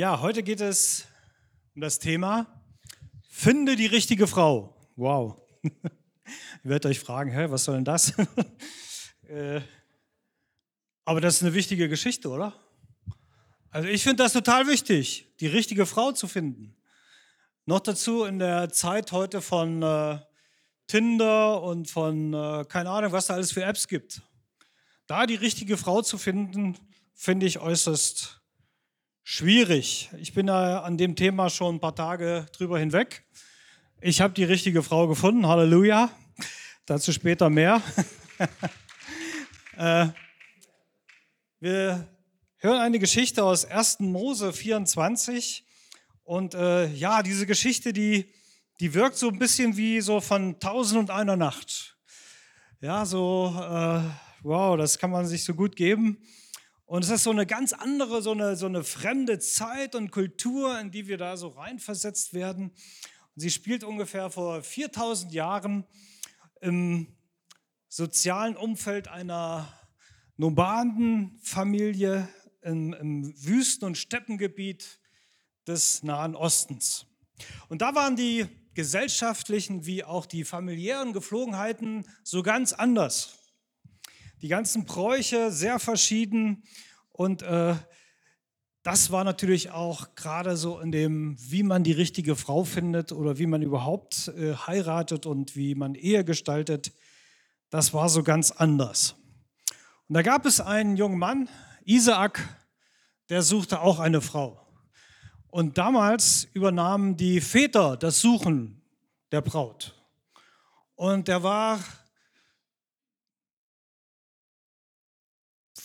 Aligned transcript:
Ja, 0.00 0.20
heute 0.22 0.42
geht 0.42 0.62
es 0.62 1.04
um 1.74 1.82
das 1.82 1.98
Thema 1.98 2.46
Finde 3.28 3.76
die 3.76 3.84
richtige 3.84 4.26
Frau. 4.26 4.74
Wow. 4.96 5.36
Ihr 5.62 5.70
werdet 6.62 6.86
euch 6.86 7.00
fragen, 7.00 7.30
hä, 7.30 7.50
was 7.50 7.64
soll 7.64 7.74
denn 7.74 7.84
das? 7.84 8.14
Äh, 9.28 9.60
aber 11.04 11.20
das 11.20 11.36
ist 11.36 11.42
eine 11.42 11.52
wichtige 11.52 11.90
Geschichte, 11.90 12.30
oder? 12.30 12.54
Also 13.68 13.88
ich 13.88 14.02
finde 14.02 14.22
das 14.22 14.32
total 14.32 14.66
wichtig, 14.68 15.36
die 15.38 15.48
richtige 15.48 15.84
Frau 15.84 16.12
zu 16.12 16.28
finden. 16.28 16.74
Noch 17.66 17.80
dazu 17.80 18.24
in 18.24 18.38
der 18.38 18.70
Zeit 18.70 19.12
heute 19.12 19.42
von 19.42 19.82
äh, 19.82 20.18
Tinder 20.86 21.62
und 21.62 21.90
von, 21.90 22.32
äh, 22.32 22.64
keine 22.66 22.88
Ahnung, 22.88 23.12
was 23.12 23.26
da 23.26 23.34
alles 23.34 23.52
für 23.52 23.64
Apps 23.64 23.86
gibt. 23.86 24.22
Da 25.06 25.26
die 25.26 25.34
richtige 25.34 25.76
Frau 25.76 26.00
zu 26.00 26.16
finden, 26.16 26.78
finde 27.12 27.44
ich 27.44 27.58
äußerst 27.58 28.39
schwierig. 29.22 30.10
Ich 30.18 30.34
bin 30.34 30.46
da 30.46 30.80
an 30.80 30.98
dem 30.98 31.16
Thema 31.16 31.50
schon 31.50 31.76
ein 31.76 31.80
paar 31.80 31.94
Tage 31.94 32.46
drüber 32.56 32.78
hinweg. 32.78 33.24
Ich 34.00 34.20
habe 34.20 34.34
die 34.34 34.44
richtige 34.44 34.82
Frau 34.82 35.08
gefunden, 35.08 35.46
Halleluja. 35.46 36.10
Dazu 36.86 37.12
später 37.12 37.50
mehr. 37.50 37.82
äh, 39.76 40.08
wir 41.60 42.08
hören 42.56 42.80
eine 42.80 42.98
Geschichte 42.98 43.44
aus 43.44 43.64
1. 43.64 44.00
Mose 44.00 44.52
24. 44.52 45.64
Und 46.24 46.54
äh, 46.54 46.86
ja, 46.92 47.22
diese 47.22 47.46
Geschichte, 47.46 47.92
die, 47.92 48.32
die 48.80 48.94
wirkt 48.94 49.16
so 49.16 49.28
ein 49.28 49.38
bisschen 49.38 49.76
wie 49.76 50.00
so 50.00 50.20
von 50.20 50.58
Tausend 50.60 50.98
und 50.98 51.10
einer 51.10 51.36
Nacht. 51.36 51.96
Ja, 52.80 53.04
so, 53.04 53.54
äh, 53.56 54.00
wow, 54.42 54.76
das 54.78 54.98
kann 54.98 55.10
man 55.10 55.26
sich 55.26 55.44
so 55.44 55.54
gut 55.54 55.76
geben. 55.76 56.18
Und 56.90 57.04
es 57.04 57.10
ist 57.10 57.22
so 57.22 57.30
eine 57.30 57.46
ganz 57.46 57.72
andere, 57.72 58.20
so 58.20 58.32
eine, 58.32 58.56
so 58.56 58.66
eine 58.66 58.82
fremde 58.82 59.38
Zeit 59.38 59.94
und 59.94 60.10
Kultur, 60.10 60.76
in 60.80 60.90
die 60.90 61.06
wir 61.06 61.18
da 61.18 61.36
so 61.36 61.46
reinversetzt 61.46 62.34
werden. 62.34 62.70
Und 62.70 63.40
sie 63.40 63.52
spielt 63.52 63.84
ungefähr 63.84 64.28
vor 64.28 64.60
4000 64.64 65.32
Jahren 65.32 65.84
im 66.60 67.06
sozialen 67.88 68.56
Umfeld 68.56 69.06
einer 69.06 69.72
Nomadenfamilie 70.36 72.28
im, 72.62 72.92
im 72.94 73.40
Wüsten- 73.40 73.84
und 73.84 73.96
Steppengebiet 73.96 74.98
des 75.68 76.02
Nahen 76.02 76.34
Ostens. 76.34 77.06
Und 77.68 77.82
da 77.82 77.94
waren 77.94 78.16
die 78.16 78.48
gesellschaftlichen 78.74 79.86
wie 79.86 80.02
auch 80.02 80.26
die 80.26 80.42
familiären 80.42 81.12
Geflogenheiten 81.12 82.04
so 82.24 82.42
ganz 82.42 82.72
anders 82.72 83.39
die 84.42 84.48
ganzen 84.48 84.84
Bräuche 84.84 85.50
sehr 85.50 85.78
verschieden. 85.78 86.62
Und 87.12 87.42
äh, 87.42 87.74
das 88.82 89.10
war 89.10 89.24
natürlich 89.24 89.70
auch 89.70 90.14
gerade 90.14 90.56
so 90.56 90.80
in 90.80 90.90
dem, 90.90 91.36
wie 91.38 91.62
man 91.62 91.84
die 91.84 91.92
richtige 91.92 92.36
Frau 92.36 92.64
findet 92.64 93.12
oder 93.12 93.38
wie 93.38 93.46
man 93.46 93.62
überhaupt 93.62 94.28
äh, 94.28 94.54
heiratet 94.54 95.26
und 95.26 95.54
wie 95.56 95.74
man 95.74 95.94
Ehe 95.94 96.24
gestaltet. 96.24 96.92
Das 97.68 97.92
war 97.92 98.08
so 98.08 98.22
ganz 98.22 98.50
anders. 98.50 99.16
Und 100.08 100.14
da 100.14 100.22
gab 100.22 100.46
es 100.46 100.60
einen 100.60 100.96
jungen 100.96 101.18
Mann, 101.18 101.48
Isaak, 101.84 102.40
der 103.28 103.42
suchte 103.42 103.80
auch 103.80 104.00
eine 104.00 104.20
Frau. 104.20 104.66
Und 105.48 105.78
damals 105.78 106.48
übernahmen 106.52 107.16
die 107.16 107.40
Väter 107.40 107.96
das 107.96 108.20
Suchen 108.20 108.82
der 109.30 109.40
Braut. 109.40 109.94
Und 110.94 111.28
der 111.28 111.42
war 111.42 111.80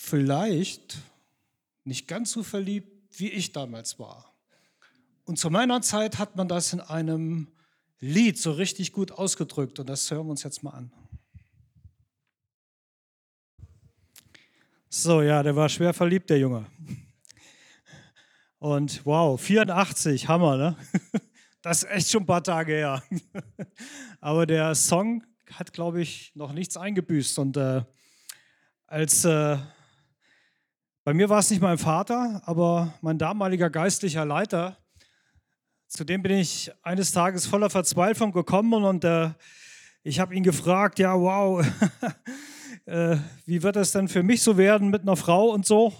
vielleicht 0.05 0.97
nicht 1.83 2.07
ganz 2.07 2.31
so 2.31 2.43
verliebt, 2.43 3.19
wie 3.19 3.29
ich 3.29 3.51
damals 3.51 3.99
war. 3.99 4.33
Und 5.25 5.39
zu 5.39 5.49
meiner 5.49 5.81
Zeit 5.81 6.19
hat 6.19 6.35
man 6.35 6.47
das 6.47 6.73
in 6.73 6.81
einem 6.81 7.47
Lied 7.99 8.37
so 8.37 8.51
richtig 8.51 8.91
gut 8.91 9.11
ausgedrückt 9.11 9.79
und 9.79 9.89
das 9.89 10.09
hören 10.11 10.27
wir 10.27 10.31
uns 10.31 10.43
jetzt 10.43 10.63
mal 10.63 10.71
an. 10.71 10.91
So, 14.89 15.21
ja, 15.21 15.43
der 15.43 15.55
war 15.55 15.67
schwer 15.67 15.93
verliebt, 15.93 16.29
der 16.29 16.39
Junge. 16.39 16.65
Und 18.59 19.05
wow, 19.05 19.39
84, 19.39 20.27
Hammer, 20.27 20.57
ne? 20.57 20.77
Das 21.61 21.81
ist 21.81 21.89
echt 21.89 22.11
schon 22.11 22.21
ein 22.21 22.25
paar 22.27 22.43
Tage 22.43 22.73
her. 22.73 23.03
Aber 24.21 24.45
der 24.45 24.75
Song 24.75 25.25
hat, 25.51 25.73
glaube 25.73 25.99
ich, 25.99 26.31
noch 26.35 26.53
nichts 26.53 26.77
eingebüßt. 26.77 27.39
Und 27.39 27.57
äh, 27.57 27.81
als 28.85 29.25
äh, 29.25 29.57
bei 31.05 31.13
mir 31.13 31.29
war 31.29 31.37
es 31.37 31.51
nicht 31.51 31.61
mein 31.61 31.77
Vater, 31.77 32.41
aber 32.45 32.91
mein 33.01 33.19
damaliger 33.19 33.69
geistlicher 33.69 34.25
Leiter. 34.25 34.75
Zu 35.87 36.03
dem 36.03 36.23
bin 36.23 36.31
ich 36.31 36.71
eines 36.81 37.11
Tages 37.11 37.45
voller 37.45 37.69
Verzweiflung 37.69 38.31
gekommen 38.31 38.83
und 38.83 39.03
äh, 39.03 39.29
ich 40.01 40.19
habe 40.19 40.33
ihn 40.33 40.41
gefragt, 40.41 40.97
ja, 40.97 41.13
wow, 41.13 41.63
äh, 42.85 43.17
wie 43.45 43.61
wird 43.61 43.75
es 43.75 43.91
denn 43.91 44.07
für 44.07 44.23
mich 44.23 44.41
so 44.41 44.57
werden 44.57 44.89
mit 44.89 45.03
einer 45.03 45.15
Frau 45.15 45.49
und 45.51 45.67
so? 45.67 45.93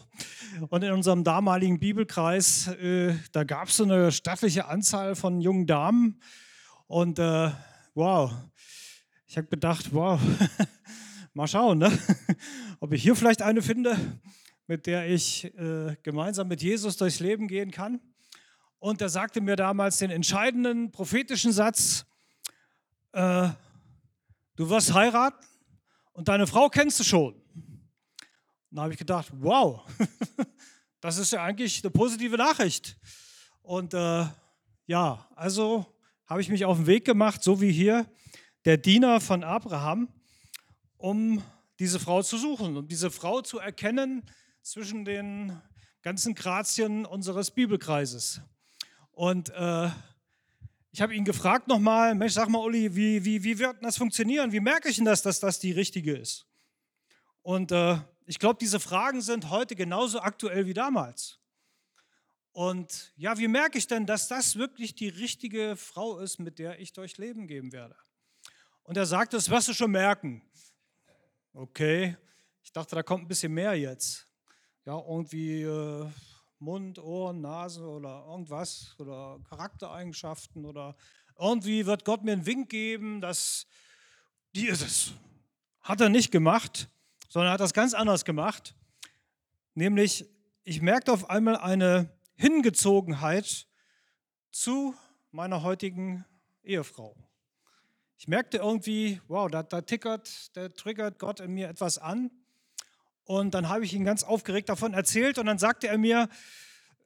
Und 0.70 0.84
in 0.84 0.92
unserem 0.92 1.24
damaligen 1.24 1.80
Bibelkreis, 1.80 2.70
äh, 2.70 3.14
da 3.32 3.44
gab 3.44 3.68
es 3.68 3.78
so 3.78 3.84
eine 3.84 4.12
stattliche 4.12 4.66
Anzahl 4.66 5.16
von 5.16 5.40
jungen 5.40 5.68
Damen 5.68 6.20
und 6.88 7.20
äh, 7.20 7.52
wow, 7.94 8.32
ich 9.28 9.38
habe 9.38 9.50
gedacht, 9.50 9.94
wow, 9.94 10.20
mal 11.36 11.46
schauen, 11.46 11.78
ne? 11.78 11.96
ob 12.80 12.92
ich 12.92 13.04
hier 13.04 13.16
vielleicht 13.16 13.44
eine 13.44 13.62
finde 13.62 13.96
mit 14.68 14.88
der 14.88 15.08
ich 15.08 15.46
äh, 15.58 15.96
gemeinsam 16.04 16.48
mit 16.48 16.62
Jesus 16.62 16.98
durchs 16.98 17.20
Leben 17.20 17.48
gehen 17.48 17.72
kann. 17.72 18.00
Und 18.80 19.02
er 19.02 19.10
sagte 19.10 19.42
mir 19.42 19.56
damals 19.56 19.98
den 19.98 20.12
entscheidenden 20.12 20.92
prophetischen 20.92 21.52
Satz, 21.52 22.06
äh, 23.14 23.50
du 24.56 24.70
wirst 24.70 24.94
heiraten 24.94 25.46
und 26.14 26.28
deine 26.28 26.48
Frau 26.48 26.70
kennst 26.70 27.00
du 27.00 27.04
schon. 27.04 27.34
Und 27.34 28.78
da 28.78 28.84
habe 28.84 28.94
ich 28.94 29.00
gedacht, 29.00 29.28
wow, 29.34 29.86
das 31.00 31.18
ist 31.18 31.32
ja 31.32 31.44
eigentlich 31.44 31.84
eine 31.84 31.92
positive 31.92 32.38
Nachricht. 32.38 32.98
Und 33.62 33.94
äh, 33.94 34.26
ja, 34.88 35.28
also 35.36 35.86
habe 36.26 36.42
ich 36.42 36.50
mich 36.50 36.66
auf 36.66 36.78
den 36.78 36.88
Weg 36.88 37.06
gemacht, 37.06 37.44
so 37.44 37.62
wie 37.62 37.72
hier 37.72 38.06
der 38.66 38.78
Diener 38.78 39.22
von 39.22 39.44
Abraham, 39.44 40.10
um 40.98 41.42
diese 41.80 42.00
Frau 42.00 42.24
zu 42.24 42.38
suchen, 42.38 42.78
um 42.78 42.88
diese 42.88 43.12
Frau 43.12 43.42
zu 43.42 43.60
erkennen, 43.60 44.24
zwischen 44.66 45.06
den 45.06 45.62
ganzen 46.02 46.34
Grazien 46.34 47.06
unseres 47.06 47.52
Bibelkreises. 47.52 48.42
Und 49.12 49.50
äh, 49.52 49.90
ich 50.92 51.02
habe 51.02 51.14
ihn 51.14 51.24
gefragt 51.24 51.68
nochmal, 51.68 52.16
Mensch, 52.16 52.34
sag 52.34 52.50
mal, 52.50 52.58
Uli, 52.60 52.96
wie, 52.96 53.24
wie, 53.24 53.44
wie 53.44 53.60
wird 53.60 53.84
das 53.84 53.98
funktionieren? 53.98 54.52
Wie 54.52 54.60
merke 54.60 54.90
ich 54.90 54.96
denn 54.96 55.06
das, 55.06 55.22
dass 55.22 55.40
das 55.40 55.60
die 55.60 55.72
richtige 55.72 56.18
ist? 56.18 56.48
Und 57.44 57.72
äh, 57.72 58.00
ich 58.26 58.40
glaube, 58.40 58.58
diese 58.60 58.80
Fragen 58.80 59.22
sind 59.22 59.52
heute 59.52 59.76
genauso 59.76 60.20
aktuell 60.20 60.66
wie 60.66 60.74
damals. 60.74 61.40
Und 62.52 63.14
ja, 63.18 63.38
wie 63.38 63.48
merke 63.48 63.78
ich 63.78 63.86
denn, 63.86 64.08
dass 64.08 64.28
das 64.28 64.56
wirklich 64.56 64.96
die 64.96 65.10
richtige 65.10 65.76
Frau 65.76 66.18
ist, 66.18 66.40
mit 66.40 66.58
der 66.58 66.80
ich 66.80 66.92
durch 66.92 67.20
Leben 67.20 67.46
gehen 67.48 67.72
werde? 67.72 67.96
Und 68.82 68.98
er 68.98 69.06
sagte, 69.06 69.38
das 69.38 69.52
wirst 69.52 69.68
du 69.68 69.74
schon 69.74 69.92
merken. 69.92 70.42
Okay, 71.54 72.18
ich 72.64 72.72
dachte, 72.72 72.96
da 72.96 73.04
kommt 73.04 73.26
ein 73.26 73.28
bisschen 73.28 73.54
mehr 73.54 73.76
jetzt 73.76 74.25
ja, 74.86 75.00
irgendwie 75.00 75.64
äh, 75.64 76.10
Mund, 76.60 77.00
Ohren, 77.00 77.42
Nase 77.42 77.84
oder 77.84 78.26
irgendwas 78.28 78.96
oder 79.00 79.40
Charaktereigenschaften 79.50 80.66
oder 80.66 80.96
irgendwie 81.38 81.86
wird 81.86 82.06
Gott 82.06 82.24
mir 82.24 82.34
einen 82.34 82.46
Wink 82.46 82.70
geben, 82.70 83.20
dass 83.20 83.68
die 84.56 84.68
ist 84.68 84.82
es. 84.82 85.14
Hat 85.82 86.02
er 86.02 86.10
nicht 86.10 86.32
gemacht, 86.32 86.90
sondern 87.28 87.52
hat 87.52 87.60
das 87.60 87.74
ganz 87.74 87.94
anders 87.94 88.26
gemacht. 88.26 88.76
Nämlich, 89.74 90.26
ich 90.64 90.82
merkte 90.82 91.12
auf 91.12 91.30
einmal 91.30 91.58
eine 91.58 92.10
Hingezogenheit 92.36 93.68
zu 94.52 94.96
meiner 95.32 95.64
heutigen 95.64 96.26
Ehefrau. 96.64 97.16
Ich 98.18 98.28
merkte 98.28 98.58
irgendwie, 98.58 99.20
wow, 99.28 99.52
da, 99.52 99.64
da 99.64 99.82
tickert, 99.82 100.56
da 100.56 100.70
triggert 100.70 101.20
Gott 101.20 101.42
in 101.42 101.52
mir 101.52 101.68
etwas 101.68 101.98
an. 101.98 102.32
Und 103.26 103.56
dann 103.56 103.70
habe 103.70 103.84
ich 103.84 103.94
ihn 103.94 104.06
ganz 104.06 104.24
aufgeregt 104.24 104.70
davon 104.70 104.94
erzählt 104.94 105.40
und 105.40 105.48
dann 105.48 105.58
sagte 105.58 105.88
er 105.88 105.98
mir 105.98 106.30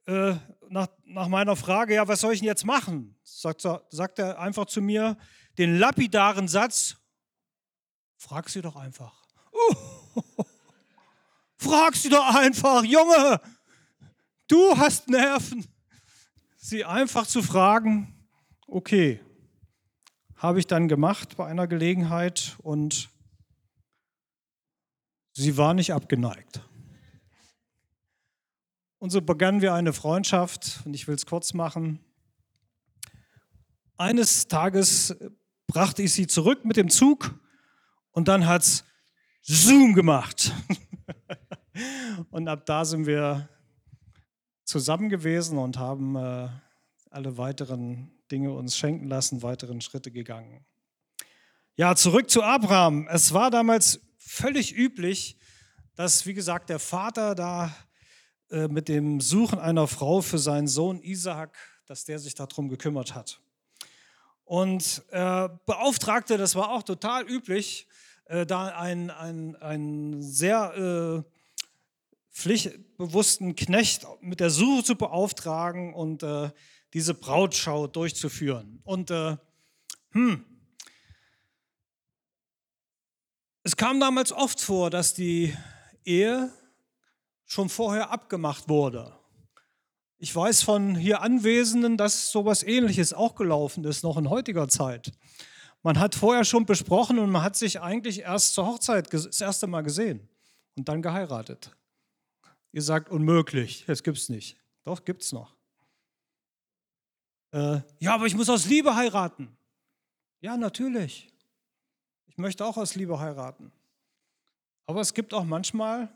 äh, 0.06 0.34
nach, 0.68 0.88
nach, 1.06 1.28
meiner 1.28 1.56
Frage, 1.56 1.94
ja, 1.94 2.06
was 2.08 2.20
soll 2.20 2.34
ich 2.34 2.40
denn 2.40 2.46
jetzt 2.46 2.66
machen? 2.66 3.16
Sagt, 3.22 3.62
sagt 3.62 4.18
er 4.18 4.38
einfach 4.38 4.66
zu 4.66 4.82
mir 4.82 5.16
den 5.56 5.78
lapidaren 5.78 6.46
Satz, 6.46 6.96
frag 8.18 8.50
sie 8.50 8.60
doch 8.60 8.76
einfach. 8.76 9.14
Uh, 9.52 10.22
frag 11.56 11.96
sie 11.96 12.10
doch 12.10 12.34
einfach, 12.34 12.84
Junge, 12.84 13.40
du 14.46 14.76
hast 14.76 15.08
Nerven. 15.08 15.66
Sie 16.56 16.84
einfach 16.84 17.26
zu 17.26 17.42
fragen, 17.42 18.28
okay, 18.66 19.20
habe 20.36 20.58
ich 20.58 20.66
dann 20.66 20.88
gemacht 20.88 21.36
bei 21.38 21.46
einer 21.46 21.66
Gelegenheit 21.66 22.56
und 22.58 23.08
Sie 25.40 25.56
war 25.56 25.72
nicht 25.72 25.94
abgeneigt. 25.94 26.60
Und 28.98 29.08
so 29.08 29.22
begannen 29.22 29.62
wir 29.62 29.72
eine 29.72 29.94
Freundschaft 29.94 30.82
und 30.84 30.92
ich 30.92 31.08
will 31.08 31.14
es 31.14 31.24
kurz 31.24 31.54
machen. 31.54 31.98
Eines 33.96 34.48
Tages 34.48 35.16
brachte 35.66 36.02
ich 36.02 36.12
sie 36.12 36.26
zurück 36.26 36.66
mit 36.66 36.76
dem 36.76 36.90
Zug 36.90 37.40
und 38.10 38.28
dann 38.28 38.46
hat 38.46 38.64
es 38.64 38.84
Zoom 39.40 39.94
gemacht. 39.94 40.52
und 42.30 42.46
ab 42.46 42.66
da 42.66 42.84
sind 42.84 43.06
wir 43.06 43.48
zusammen 44.64 45.08
gewesen 45.08 45.56
und 45.56 45.78
haben 45.78 46.16
äh, 46.16 46.50
alle 47.08 47.38
weiteren 47.38 48.12
Dinge 48.30 48.52
uns 48.52 48.76
schenken 48.76 49.08
lassen, 49.08 49.42
weiteren 49.42 49.80
Schritte 49.80 50.10
gegangen. 50.10 50.66
Ja, 51.76 51.96
zurück 51.96 52.28
zu 52.28 52.42
Abraham. 52.42 53.08
Es 53.08 53.32
war 53.32 53.50
damals 53.50 54.00
völlig 54.20 54.76
üblich, 54.76 55.36
dass, 55.96 56.26
wie 56.26 56.34
gesagt, 56.34 56.70
der 56.70 56.78
Vater 56.78 57.34
da 57.34 57.74
äh, 58.50 58.68
mit 58.68 58.88
dem 58.88 59.20
Suchen 59.20 59.58
einer 59.58 59.88
Frau 59.88 60.20
für 60.22 60.38
seinen 60.38 60.68
Sohn 60.68 61.02
Isaak, 61.02 61.56
dass 61.86 62.04
der 62.04 62.18
sich 62.18 62.34
darum 62.34 62.68
gekümmert 62.68 63.14
hat. 63.14 63.40
Und 64.44 65.02
äh, 65.10 65.48
beauftragte, 65.66 66.36
das 66.36 66.54
war 66.54 66.70
auch 66.70 66.82
total 66.82 67.28
üblich, 67.28 67.86
äh, 68.24 68.46
da 68.46 68.66
einen, 68.68 69.10
einen, 69.10 70.22
sehr 70.22 71.24
äh, 71.24 71.30
pflichtbewussten 72.32 73.54
Knecht 73.54 74.06
mit 74.20 74.40
der 74.40 74.50
Suche 74.50 74.84
zu 74.84 74.96
beauftragen 74.96 75.94
und 75.94 76.22
äh, 76.22 76.50
diese 76.94 77.14
Brautschau 77.14 77.86
durchzuführen. 77.86 78.80
Und 78.84 79.10
äh, 79.10 79.36
hm, 80.12 80.44
es 83.62 83.76
kam 83.76 84.00
damals 84.00 84.32
oft 84.32 84.60
vor, 84.60 84.90
dass 84.90 85.14
die 85.14 85.56
Ehe 86.04 86.52
schon 87.44 87.68
vorher 87.68 88.10
abgemacht 88.10 88.68
wurde. 88.68 89.12
Ich 90.18 90.34
weiß 90.34 90.62
von 90.62 90.94
hier 90.94 91.22
Anwesenden, 91.22 91.96
dass 91.96 92.30
sowas 92.30 92.62
ähnliches 92.62 93.12
auch 93.12 93.34
gelaufen 93.34 93.84
ist, 93.84 94.02
noch 94.02 94.16
in 94.16 94.28
heutiger 94.28 94.68
Zeit. 94.68 95.12
Man 95.82 95.98
hat 95.98 96.14
vorher 96.14 96.44
schon 96.44 96.66
besprochen 96.66 97.18
und 97.18 97.30
man 97.30 97.42
hat 97.42 97.56
sich 97.56 97.80
eigentlich 97.80 98.20
erst 98.20 98.54
zur 98.54 98.66
Hochzeit 98.66 99.12
das 99.12 99.40
erste 99.40 99.66
Mal 99.66 99.80
gesehen 99.82 100.28
und 100.76 100.88
dann 100.88 101.00
geheiratet. 101.00 101.74
Ihr 102.72 102.82
sagt 102.82 103.10
unmöglich, 103.10 103.84
das 103.86 104.02
es 104.02 104.28
nicht. 104.28 104.58
Doch, 104.84 105.04
gibt 105.04 105.22
es 105.22 105.32
noch. 105.32 105.56
Äh, 107.52 107.80
ja, 107.98 108.14
aber 108.14 108.26
ich 108.26 108.34
muss 108.34 108.48
aus 108.48 108.66
Liebe 108.66 108.94
heiraten. 108.94 109.56
Ja, 110.40 110.56
natürlich. 110.56 111.28
Ich 112.30 112.38
möchte 112.38 112.64
auch 112.64 112.76
aus 112.76 112.94
Liebe 112.94 113.18
heiraten. 113.18 113.72
Aber 114.86 115.00
es 115.00 115.14
gibt 115.14 115.34
auch 115.34 115.42
manchmal 115.42 116.08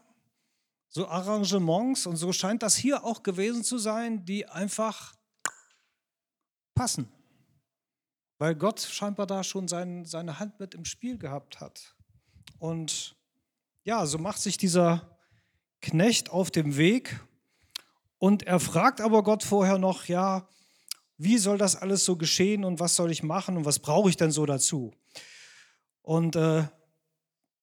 so 0.88 1.08
Arrangements 1.08 2.06
und 2.06 2.16
so 2.16 2.32
scheint 2.32 2.62
das 2.62 2.76
hier 2.76 3.04
auch 3.04 3.24
gewesen 3.24 3.64
zu 3.64 3.78
sein, 3.78 4.24
die 4.24 4.46
einfach 4.46 5.16
passen. 6.72 7.08
Weil 8.38 8.54
Gott 8.54 8.78
scheinbar 8.80 9.26
da 9.26 9.42
schon 9.42 9.66
sein, 9.66 10.04
seine 10.04 10.38
Hand 10.38 10.60
mit 10.60 10.74
im 10.74 10.84
Spiel 10.84 11.18
gehabt 11.18 11.60
hat. 11.60 11.96
Und 12.60 13.16
ja, 13.82 14.06
so 14.06 14.18
macht 14.18 14.40
sich 14.40 14.56
dieser 14.56 15.18
Knecht 15.80 16.30
auf 16.30 16.52
dem 16.52 16.76
Weg 16.76 17.20
und 18.18 18.44
er 18.44 18.60
fragt 18.60 19.00
aber 19.00 19.24
Gott 19.24 19.42
vorher 19.42 19.78
noch, 19.78 20.04
ja, 20.04 20.48
wie 21.18 21.38
soll 21.38 21.58
das 21.58 21.74
alles 21.74 22.04
so 22.04 22.16
geschehen 22.16 22.64
und 22.64 22.78
was 22.78 22.94
soll 22.94 23.10
ich 23.10 23.24
machen 23.24 23.56
und 23.56 23.64
was 23.64 23.80
brauche 23.80 24.08
ich 24.08 24.16
denn 24.16 24.30
so 24.30 24.46
dazu? 24.46 24.94
Und 26.04 26.36
äh, 26.36 26.64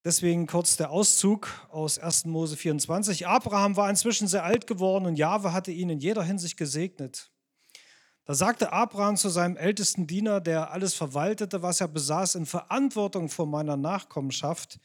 Deswegen 0.04 0.48
kurz 0.48 0.78
der 0.78 0.90
Auszug 0.90 1.48
aus 1.70 2.00
1. 2.00 2.26
Mose 2.26 2.58
24. 2.58 3.28
Abraham 3.28 3.76
war 3.76 3.88
inzwischen 3.88 4.28
sehr 4.28 4.44
alt 4.44 4.66
geworden 4.66 5.06
und 5.06 5.16
Jahwe 5.16 5.54
hatte 5.54 5.72
ihn 5.72 5.92
in 5.92 6.00
jeder 6.00 6.24
Hinsicht 6.24 6.58
gesegnet. 6.58 7.30
Da 8.26 8.34
sagte 8.34 8.74
Abraham 8.74 9.16
zu 9.16 9.30
seinem 9.30 9.58
ältesten 9.58 10.08
Diener, 10.08 10.42
der 10.42 10.72
alles 10.72 10.96
verwaltete, 10.96 11.62
was 11.62 11.82
er 11.82 11.88
besaß, 11.88 12.34
in 12.34 12.48
Verantwortung 12.48 13.30
vor 13.30 13.46
meiner 13.46 13.78
Nachkommenschaft, 13.78 14.80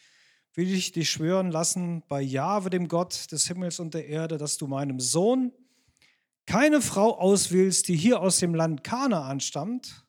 will 0.53 0.71
ich 0.71 0.93
dich 0.93 1.09
schwören 1.09 1.51
lassen, 1.51 2.03
bei 2.09 2.21
Jahwe, 2.21 2.69
dem 2.69 2.87
Gott 2.87 3.33
des 3.33 3.47
Himmels 3.47 3.81
und 3.81 3.95
der 3.95 4.09
Erde, 4.09 4.37
dass 4.37 4.59
du 4.59 4.67
meinem 4.67 5.01
Sohn 5.01 5.51
keine 6.45 6.83
Frau 6.83 7.19
auswählst, 7.19 7.89
die 7.89 7.97
hier 7.97 8.21
aus 8.21 8.39
dem 8.39 8.55
Land 8.55 8.85
Kanaan 8.85 9.41
stammt. 9.41 10.05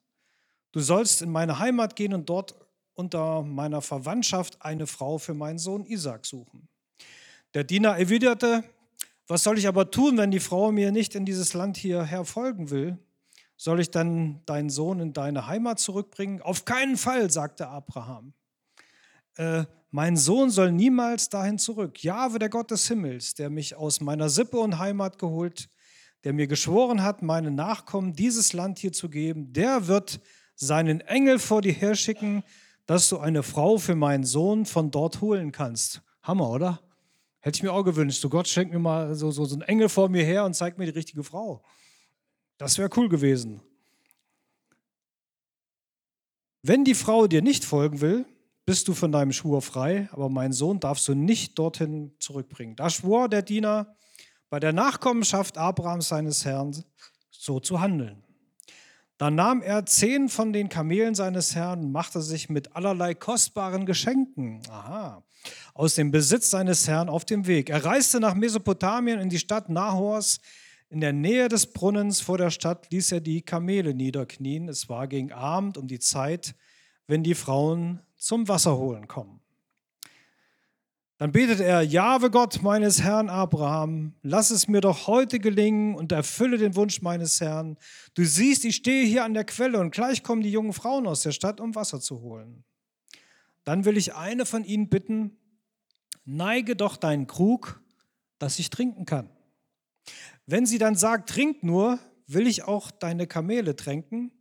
Du 0.73 0.81
sollst 0.81 1.21
in 1.21 1.31
meine 1.31 1.59
Heimat 1.59 1.95
gehen 1.95 2.13
und 2.13 2.27
dort 2.27 2.67
unter 2.97 3.44
meiner 3.44 3.81
Verwandtschaft 3.81 4.61
eine 4.61 4.88
Frau 4.88 5.17
für 5.17 5.33
meinen 5.33 5.59
Sohn 5.59 5.85
Isaac 5.85 6.25
suchen. 6.25 6.67
Der 7.53 7.63
Diener 7.63 7.97
erwiderte, 7.97 8.63
was 9.27 9.44
soll 9.44 9.57
ich 9.57 9.67
aber 9.67 9.91
tun, 9.91 10.17
wenn 10.17 10.31
die 10.31 10.39
Frau 10.39 10.71
mir 10.71 10.91
nicht 10.91 11.13
in 11.13 11.25
dieses 11.25 11.53
Land 11.53 11.77
hierher 11.77 12.25
folgen 12.25 12.69
will? 12.69 12.97
Soll 13.55 13.79
ich 13.79 13.91
dann 13.91 14.41
deinen 14.45 14.69
Sohn 14.69 14.99
in 14.99 15.13
deine 15.13 15.47
Heimat 15.47 15.79
zurückbringen? 15.79 16.41
Auf 16.41 16.65
keinen 16.65 16.97
Fall, 16.97 17.29
sagte 17.29 17.67
Abraham. 17.67 18.33
Äh, 19.35 19.65
mein 19.91 20.17
Sohn 20.17 20.49
soll 20.49 20.71
niemals 20.71 21.29
dahin 21.29 21.57
zurück. 21.57 22.03
Jahwe, 22.03 22.39
der 22.39 22.49
Gott 22.49 22.71
des 22.71 22.88
Himmels, 22.88 23.35
der 23.35 23.49
mich 23.49 23.75
aus 23.75 24.01
meiner 24.01 24.29
Sippe 24.29 24.57
und 24.57 24.79
Heimat 24.79 25.19
geholt, 25.19 25.69
der 26.23 26.33
mir 26.33 26.47
geschworen 26.47 27.03
hat, 27.03 27.21
meinen 27.21 27.55
Nachkommen 27.55 28.13
dieses 28.13 28.53
Land 28.53 28.79
hier 28.79 28.91
zu 28.91 29.09
geben, 29.09 29.53
der 29.53 29.88
wird 29.88 30.19
seinen 30.55 31.01
Engel 31.01 31.39
vor 31.39 31.61
dir 31.61 31.73
herschicken, 31.73 32.44
dass 32.88 33.10
du 33.10 33.19
eine 33.19 33.44
Frau 33.44 33.78
für 33.78 33.95
meinen 33.95 34.24
Sohn 34.24 34.66
von 34.66 34.89
dort 34.89 35.22
holen 35.22 35.51
kannst. 35.51 36.01
Hammer, 36.24 36.50
oder? 36.50 36.81
Hätte 37.42 37.57
ich 37.57 37.63
mir 37.63 37.72
auch 37.72 37.84
gewünscht. 37.84 38.22
So 38.22 38.30
Gott 38.30 38.48
schenkt 38.48 38.74
mir 38.74 38.80
mal 38.80 39.13
so, 39.13 39.30
so, 39.30 39.45
so 39.45 39.56
einen 39.56 39.62
Engel 39.62 39.89
vor 39.89 40.10
mir 40.10 40.24
her 40.24 40.45
und 40.45 40.56
zeigt 40.56 40.78
mir 40.78 40.86
die 40.86 40.92
richtige 40.92 41.24
Frau. 41.24 41.63
Das 42.57 42.78
wäre 42.78 42.89
cool 42.95 43.10
gewesen. 43.10 43.62
Wenn 46.63 46.84
die 46.84 46.95
Frau 46.95 47.28
dir 47.28 47.42
nicht 47.42 47.63
folgen 47.63 48.01
will, 48.01 48.25
bist 48.66 48.88
du 48.88 48.94
von 48.94 49.12
deinem 49.12 49.31
Schwur 49.31 49.62
frei, 49.62 50.10
aber 50.12 50.28
meinen 50.28 50.51
Sohn 50.51 50.80
darfst 50.80 51.07
du 51.07 51.13
nicht 51.13 51.57
dorthin 51.60 52.13
zurückbringen. 52.19 52.75
Da 52.75 52.90
schwor 52.90 53.30
der 53.30 53.42
Diener 53.42 53.95
bei 54.50 54.60
der 54.60 54.74
Nachkommenschaft 54.74 55.57
Abrahams 55.57 56.10
seines 56.10 56.44
Herrn 56.44 56.83
so 57.31 57.60
zu 57.60 57.80
handeln. 57.80 58.24
Dann 59.18 59.36
nahm 59.36 59.64
er 59.64 59.86
zehn 59.86 60.30
von 60.30 60.54
den 60.54 60.69
Kamelen 60.69 61.16
seines 61.16 61.56
Herrn 61.56 61.86
und 61.86 61.92
machte 61.92 62.22
sich 62.22 62.50
mit 62.50 62.75
allerlei 62.75 63.16
kostbaren 63.16 63.86
Geschenken 63.88 64.62
aha, 64.69 65.24
aus 65.74 65.96
dem 65.96 66.12
Besitz 66.12 66.52
seines 66.52 66.88
Herrn 66.88 67.10
auf 67.10 67.25
dem 67.25 67.48
Weg. 67.48 67.69
Er 67.69 67.84
reiste 67.84 68.19
nach 68.19 68.36
Mesopotamien 68.36 69.19
in 69.19 69.30
die 69.30 69.40
Stadt 69.40 69.69
Nahors. 69.69 70.40
In 70.90 71.02
der 71.02 71.14
Nähe 71.14 71.50
des 71.50 71.74
Brunnens 71.74 72.22
vor 72.22 72.38
der 72.38 72.52
Stadt 72.52 72.92
ließ 72.92 73.12
er 73.12 73.19
die 73.19 73.42
Kamele 73.42 73.94
niederknien. 73.94 74.69
Es 74.69 74.88
war 74.88 75.07
gegen 75.07 75.31
Abend 75.31 75.78
um 75.78 75.88
die 75.88 76.00
Zeit, 76.00 76.54
wenn 77.07 77.24
die 77.24 77.36
Frauen 77.36 78.02
zum 78.16 78.47
Wasser 78.47 78.78
holen 78.78 79.07
kommen. 79.07 79.42
Dann 81.19 81.31
betet 81.31 81.59
er, 81.59 81.81
Jahwe 81.81 82.30
Gott 82.30 82.62
meines 82.62 83.02
Herrn 83.02 83.30
Abraham, 83.30 84.14
lass 84.21 84.52
es 84.52 84.68
mir 84.68 84.81
doch 84.81 85.07
heute 85.07 85.40
gelingen 85.40 85.95
und 85.95 86.12
erfülle 86.12 86.59
den 86.59 86.76
Wunsch 86.76 87.02
meines 87.02 87.42
Herrn. 87.42 87.78
Du 88.14 88.24
siehst, 88.24 88.66
ich 88.66 88.76
stehe 88.76 89.04
hier 89.04 89.24
an 89.24 89.33
der 89.33 89.44
Quelle 89.44 89.80
und 89.80 89.90
gleich 89.90 90.21
kommen 90.21 90.44
die 90.44 90.52
jungen 90.52 90.74
Frauen 90.74 91.07
aus 91.07 91.21
der 91.21 91.31
Stadt, 91.31 91.59
um 91.59 91.74
Wasser 91.74 92.00
zu 92.00 92.21
holen. 92.21 92.64
Dann 93.64 93.83
will 93.83 93.97
ich 93.97 94.14
eine 94.14 94.45
von 94.45 94.64
ihnen 94.64 94.90
bitten, 94.90 95.36
neige 96.24 96.76
doch 96.76 96.97
deinen 96.97 97.26
Krug, 97.26 97.81
dass 98.38 98.59
ich 98.59 98.69
trinken 98.69 99.06
kann. 99.06 99.31
Wenn 100.45 100.68
sie 100.68 100.78
dann 100.78 100.95
sagt, 100.95 101.30
trink 101.30 101.64
nur, 101.64 101.97
will 102.28 102.45
ich 102.45 102.64
auch 102.64 102.92
deine 102.92 103.26
Kamele 103.26 103.76
tränken, 103.76 104.31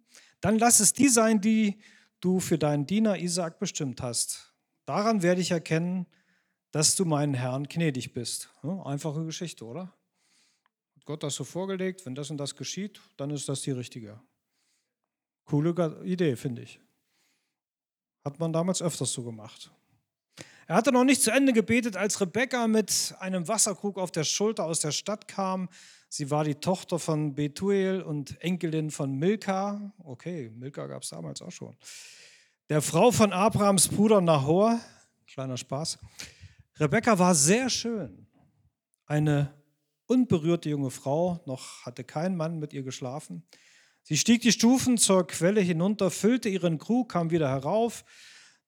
dann 0.42 0.58
lass 0.58 0.80
es 0.80 0.92
die 0.92 1.08
sein, 1.08 1.40
die 1.40 1.78
du 2.20 2.38
für 2.38 2.58
deinen 2.58 2.86
Diener 2.86 3.16
Isaac 3.16 3.58
bestimmt 3.58 4.02
hast. 4.02 4.52
Daran 4.84 5.22
werde 5.22 5.40
ich 5.40 5.50
erkennen, 5.50 6.06
dass 6.76 6.94
du 6.94 7.06
meinen 7.06 7.32
Herrn 7.32 7.64
gnädig 7.64 8.12
bist. 8.12 8.50
Einfache 8.84 9.24
Geschichte, 9.24 9.64
oder? 9.64 9.84
Hat 10.94 11.06
Gott 11.06 11.22
das 11.22 11.34
so 11.34 11.42
vorgelegt, 11.42 12.04
wenn 12.04 12.14
das 12.14 12.30
und 12.30 12.36
das 12.36 12.54
geschieht, 12.54 13.00
dann 13.16 13.30
ist 13.30 13.48
das 13.48 13.62
die 13.62 13.70
richtige. 13.70 14.20
Coole 15.46 16.02
Idee, 16.04 16.36
finde 16.36 16.60
ich. 16.60 16.78
Hat 18.26 18.38
man 18.38 18.52
damals 18.52 18.82
öfters 18.82 19.10
so 19.10 19.22
gemacht. 19.22 19.70
Er 20.66 20.76
hatte 20.76 20.92
noch 20.92 21.04
nicht 21.04 21.22
zu 21.22 21.30
Ende 21.30 21.54
gebetet, 21.54 21.96
als 21.96 22.20
Rebekka 22.20 22.68
mit 22.68 23.14
einem 23.20 23.48
Wasserkrug 23.48 23.96
auf 23.96 24.10
der 24.10 24.24
Schulter 24.24 24.66
aus 24.66 24.80
der 24.80 24.92
Stadt 24.92 25.28
kam. 25.28 25.70
Sie 26.10 26.30
war 26.30 26.44
die 26.44 26.56
Tochter 26.56 26.98
von 26.98 27.34
Betuel 27.34 28.02
und 28.02 28.38
Enkelin 28.42 28.90
von 28.90 29.14
Milka. 29.14 29.94
Okay, 30.04 30.52
Milka 30.54 30.86
gab 30.88 31.04
es 31.04 31.08
damals 31.08 31.40
auch 31.40 31.52
schon. 31.52 31.74
Der 32.68 32.82
Frau 32.82 33.12
von 33.12 33.32
Abrahams 33.32 33.88
Bruder 33.88 34.20
Nahor. 34.20 34.78
Kleiner 35.26 35.56
Spaß. 35.56 35.98
Rebecca 36.78 37.18
war 37.18 37.34
sehr 37.34 37.70
schön. 37.70 38.26
Eine 39.06 39.54
unberührte 40.06 40.68
junge 40.68 40.90
Frau, 40.90 41.42
noch 41.46 41.86
hatte 41.86 42.04
kein 42.04 42.36
Mann 42.36 42.58
mit 42.58 42.74
ihr 42.74 42.82
geschlafen. 42.82 43.44
Sie 44.02 44.18
stieg 44.18 44.42
die 44.42 44.52
Stufen 44.52 44.98
zur 44.98 45.26
Quelle 45.26 45.62
hinunter, 45.62 46.10
füllte 46.10 46.50
ihren 46.50 46.78
Krug, 46.78 47.08
kam 47.10 47.30
wieder 47.30 47.48
herauf. 47.48 48.04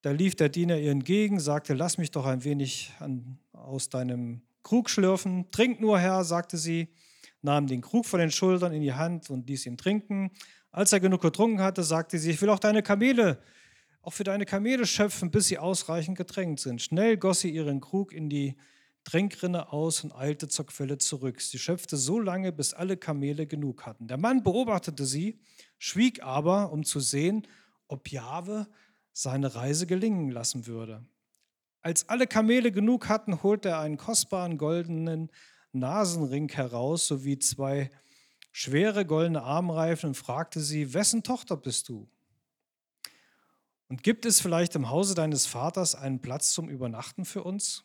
Da 0.00 0.10
lief 0.10 0.36
der 0.36 0.48
Diener 0.48 0.78
ihr 0.78 0.90
entgegen, 0.90 1.38
sagte, 1.38 1.74
lass 1.74 1.98
mich 1.98 2.10
doch 2.10 2.24
ein 2.24 2.44
wenig 2.44 2.92
an, 2.98 3.38
aus 3.52 3.90
deinem 3.90 4.42
Krug 4.62 4.88
schlürfen. 4.88 5.50
Trink 5.50 5.80
nur, 5.80 5.98
Herr, 5.98 6.24
sagte 6.24 6.56
sie. 6.56 6.88
nahm 7.42 7.66
den 7.66 7.82
Krug 7.82 8.06
von 8.06 8.20
den 8.20 8.30
Schultern 8.30 8.72
in 8.72 8.82
die 8.82 8.94
Hand 8.94 9.28
und 9.28 9.48
ließ 9.48 9.66
ihn 9.66 9.76
trinken. 9.76 10.30
Als 10.70 10.92
er 10.92 11.00
genug 11.00 11.20
getrunken 11.20 11.60
hatte, 11.60 11.82
sagte 11.82 12.18
sie, 12.18 12.30
ich 12.30 12.40
will 12.40 12.48
auch 12.48 12.58
deine 12.58 12.82
Kamele, 12.82 13.38
auch 14.08 14.14
für 14.14 14.24
deine 14.24 14.46
Kamele 14.46 14.86
schöpfen, 14.86 15.30
bis 15.30 15.48
sie 15.48 15.58
ausreichend 15.58 16.16
getränkt 16.16 16.60
sind. 16.60 16.80
Schnell 16.80 17.18
goss 17.18 17.40
sie 17.40 17.50
ihren 17.50 17.82
Krug 17.82 18.14
in 18.14 18.30
die 18.30 18.56
Tränkrinne 19.04 19.70
aus 19.70 20.02
und 20.02 20.14
eilte 20.14 20.48
zur 20.48 20.64
Quelle 20.64 20.96
zurück. 20.96 21.42
Sie 21.42 21.58
schöpfte 21.58 21.98
so 21.98 22.18
lange, 22.18 22.50
bis 22.50 22.72
alle 22.72 22.96
Kamele 22.96 23.46
genug 23.46 23.84
hatten. 23.84 24.08
Der 24.08 24.16
Mann 24.16 24.42
beobachtete 24.42 25.04
sie, 25.04 25.38
schwieg 25.76 26.22
aber, 26.22 26.72
um 26.72 26.84
zu 26.84 27.00
sehen, 27.00 27.46
ob 27.86 28.10
Jahwe 28.10 28.66
seine 29.12 29.54
Reise 29.54 29.86
gelingen 29.86 30.30
lassen 30.30 30.66
würde. 30.66 31.04
Als 31.82 32.08
alle 32.08 32.26
Kamele 32.26 32.72
genug 32.72 33.10
hatten, 33.10 33.42
holte 33.42 33.68
er 33.68 33.80
einen 33.80 33.98
kostbaren 33.98 34.56
goldenen 34.56 35.30
Nasenring 35.72 36.48
heraus 36.48 37.06
sowie 37.06 37.38
zwei 37.40 37.90
schwere 38.52 39.04
goldene 39.04 39.42
Armreifen 39.42 40.08
und 40.08 40.14
fragte 40.14 40.60
sie, 40.60 40.94
wessen 40.94 41.22
Tochter 41.22 41.58
bist 41.58 41.90
du? 41.90 42.08
Und 43.88 44.02
gibt 44.02 44.26
es 44.26 44.40
vielleicht 44.40 44.74
im 44.74 44.90
Hause 44.90 45.14
deines 45.14 45.46
Vaters 45.46 45.94
einen 45.94 46.20
Platz 46.20 46.52
zum 46.52 46.68
Übernachten 46.68 47.24
für 47.24 47.42
uns? 47.42 47.84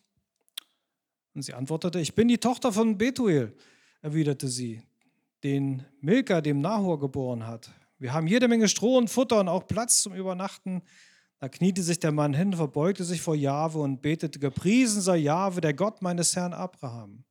Und 1.33 1.41
sie 1.43 1.53
antwortete, 1.53 1.99
ich 1.99 2.13
bin 2.13 2.27
die 2.27 2.37
Tochter 2.37 2.73
von 2.73 2.97
Betuel, 2.97 3.55
erwiderte 4.01 4.47
sie, 4.47 4.83
den 5.43 5.85
Milka 6.01 6.41
dem 6.41 6.61
Nahor 6.61 6.99
geboren 6.99 7.47
hat. 7.47 7.71
Wir 7.97 8.13
haben 8.13 8.27
jede 8.27 8.47
Menge 8.47 8.67
Stroh 8.67 8.97
und 8.97 9.09
Futter 9.09 9.39
und 9.39 9.47
auch 9.47 9.65
Platz 9.65 10.01
zum 10.01 10.13
Übernachten. 10.13 10.83
Da 11.39 11.49
kniete 11.49 11.81
sich 11.81 11.99
der 11.99 12.11
Mann 12.11 12.33
hin, 12.33 12.53
verbeugte 12.53 13.03
sich 13.05 13.21
vor 13.21 13.35
Jahwe 13.35 13.79
und 13.79 14.01
betete, 14.01 14.39
gepriesen 14.39 15.01
sei 15.01 15.17
Jahwe, 15.17 15.61
der 15.61 15.73
Gott 15.73 16.01
meines 16.01 16.35
Herrn 16.35 16.53
Abraham. 16.53 17.23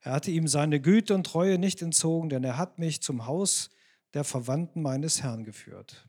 Er 0.00 0.12
hatte 0.12 0.30
ihm 0.30 0.48
seine 0.48 0.80
Güte 0.80 1.14
und 1.14 1.24
Treue 1.24 1.58
nicht 1.58 1.82
entzogen, 1.82 2.28
denn 2.28 2.44
er 2.44 2.56
hat 2.56 2.78
mich 2.78 3.00
zum 3.00 3.26
Haus 3.26 3.70
der 4.14 4.24
Verwandten 4.24 4.82
meines 4.82 5.22
Herrn 5.22 5.44
geführt. 5.44 6.08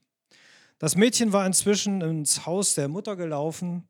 Das 0.80 0.96
Mädchen 0.96 1.34
war 1.34 1.46
inzwischen 1.46 2.02
ins 2.02 2.46
Haus 2.46 2.74
der 2.74 2.88
Mutter 2.88 3.16
gelaufen 3.16 3.88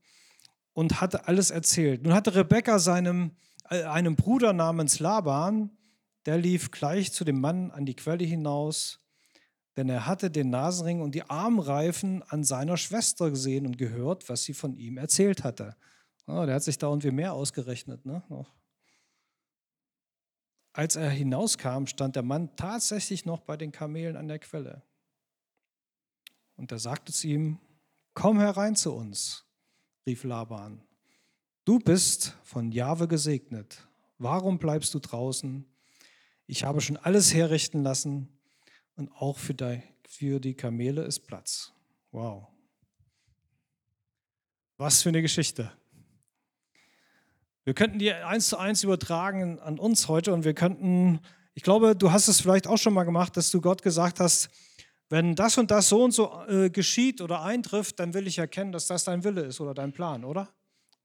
und 0.73 1.01
hatte 1.01 1.27
alles 1.27 1.51
erzählt. 1.51 2.03
Nun 2.03 2.13
hatte 2.13 2.35
Rebekka 2.35 2.79
seinem 2.79 3.37
äh, 3.69 3.83
einem 3.83 4.15
Bruder 4.15 4.53
namens 4.53 4.99
Laban, 4.99 5.69
der 6.25 6.37
lief 6.37 6.71
gleich 6.71 7.13
zu 7.13 7.23
dem 7.23 7.39
Mann 7.39 7.71
an 7.71 7.85
die 7.85 7.95
Quelle 7.95 8.25
hinaus, 8.25 8.99
denn 9.77 9.87
er 9.87 10.07
hatte 10.07 10.31
den 10.31 10.49
Nasenring 10.49 11.01
und 11.01 11.13
die 11.13 11.29
Armreifen 11.29 12.23
an 12.23 12.43
seiner 12.43 12.75
Schwester 12.75 13.29
gesehen 13.29 13.65
und 13.65 13.77
gehört, 13.77 14.27
was 14.27 14.43
sie 14.43 14.53
von 14.53 14.75
ihm 14.75 14.97
erzählt 14.97 15.43
hatte. 15.43 15.75
Oh, 16.27 16.45
der 16.45 16.55
hat 16.55 16.63
sich 16.63 16.77
da 16.77 16.87
irgendwie 16.87 17.11
mehr 17.11 17.33
ausgerechnet. 17.33 18.05
Ne? 18.05 18.23
Als 20.73 20.95
er 20.95 21.09
hinauskam, 21.09 21.85
stand 21.85 22.15
der 22.15 22.23
Mann 22.23 22.55
tatsächlich 22.55 23.25
noch 23.25 23.41
bei 23.41 23.57
den 23.57 23.71
Kamelen 23.71 24.15
an 24.15 24.27
der 24.27 24.39
Quelle. 24.39 24.83
Und 26.59 26.73
er 26.73 26.79
sagte 26.79 27.13
zu 27.13 27.25
ihm, 27.25 27.57
komm 28.13 28.37
herein 28.37 28.75
zu 28.75 28.93
uns 28.93 29.45
rief 30.05 30.25
Laban. 30.25 30.81
Du 31.63 31.79
bist 31.79 32.35
von 32.43 32.73
Jahwe 32.73 33.07
gesegnet. 33.07 33.87
Warum 34.17 34.59
bleibst 34.59 34.93
du 34.93 34.99
draußen? 34.99 35.65
Ich 36.47 36.65
habe 36.65 36.81
schon 36.81 36.97
alles 36.97 37.33
herrichten 37.33 37.81
lassen 37.81 38.27
und 38.97 39.09
auch 39.13 39.37
für 39.37 39.53
die, 39.53 39.81
für 40.05 40.41
die 40.41 40.53
Kamele 40.53 41.03
ist 41.03 41.21
Platz. 41.21 41.71
Wow. 42.11 42.47
Was 44.75 45.01
für 45.01 45.09
eine 45.09 45.21
Geschichte. 45.21 45.71
Wir 47.63 47.73
könnten 47.73 47.99
die 47.99 48.11
eins 48.11 48.49
zu 48.49 48.57
eins 48.57 48.83
übertragen 48.83 49.59
an 49.59 49.79
uns 49.79 50.09
heute 50.09 50.33
und 50.33 50.43
wir 50.43 50.53
könnten, 50.53 51.21
ich 51.53 51.63
glaube, 51.63 51.95
du 51.95 52.11
hast 52.11 52.27
es 52.27 52.41
vielleicht 52.41 52.67
auch 52.67 52.77
schon 52.77 52.93
mal 52.93 53.05
gemacht, 53.05 53.37
dass 53.37 53.49
du 53.49 53.61
Gott 53.61 53.81
gesagt 53.81 54.19
hast, 54.19 54.49
wenn 55.09 55.35
das 55.35 55.57
und 55.57 55.71
das 55.71 55.89
so 55.89 56.03
und 56.03 56.11
so 56.11 56.45
äh, 56.47 56.69
geschieht 56.69 57.19
oder 57.19 57.41
eintrifft, 57.41 57.99
dann 57.99 58.13
will 58.13 58.27
ich 58.27 58.37
erkennen, 58.37 58.71
dass 58.71 58.87
das 58.87 59.03
dein 59.03 59.23
Wille 59.23 59.41
ist 59.41 59.59
oder 59.59 59.73
dein 59.73 59.91
Plan, 59.91 60.23
oder? 60.23 60.53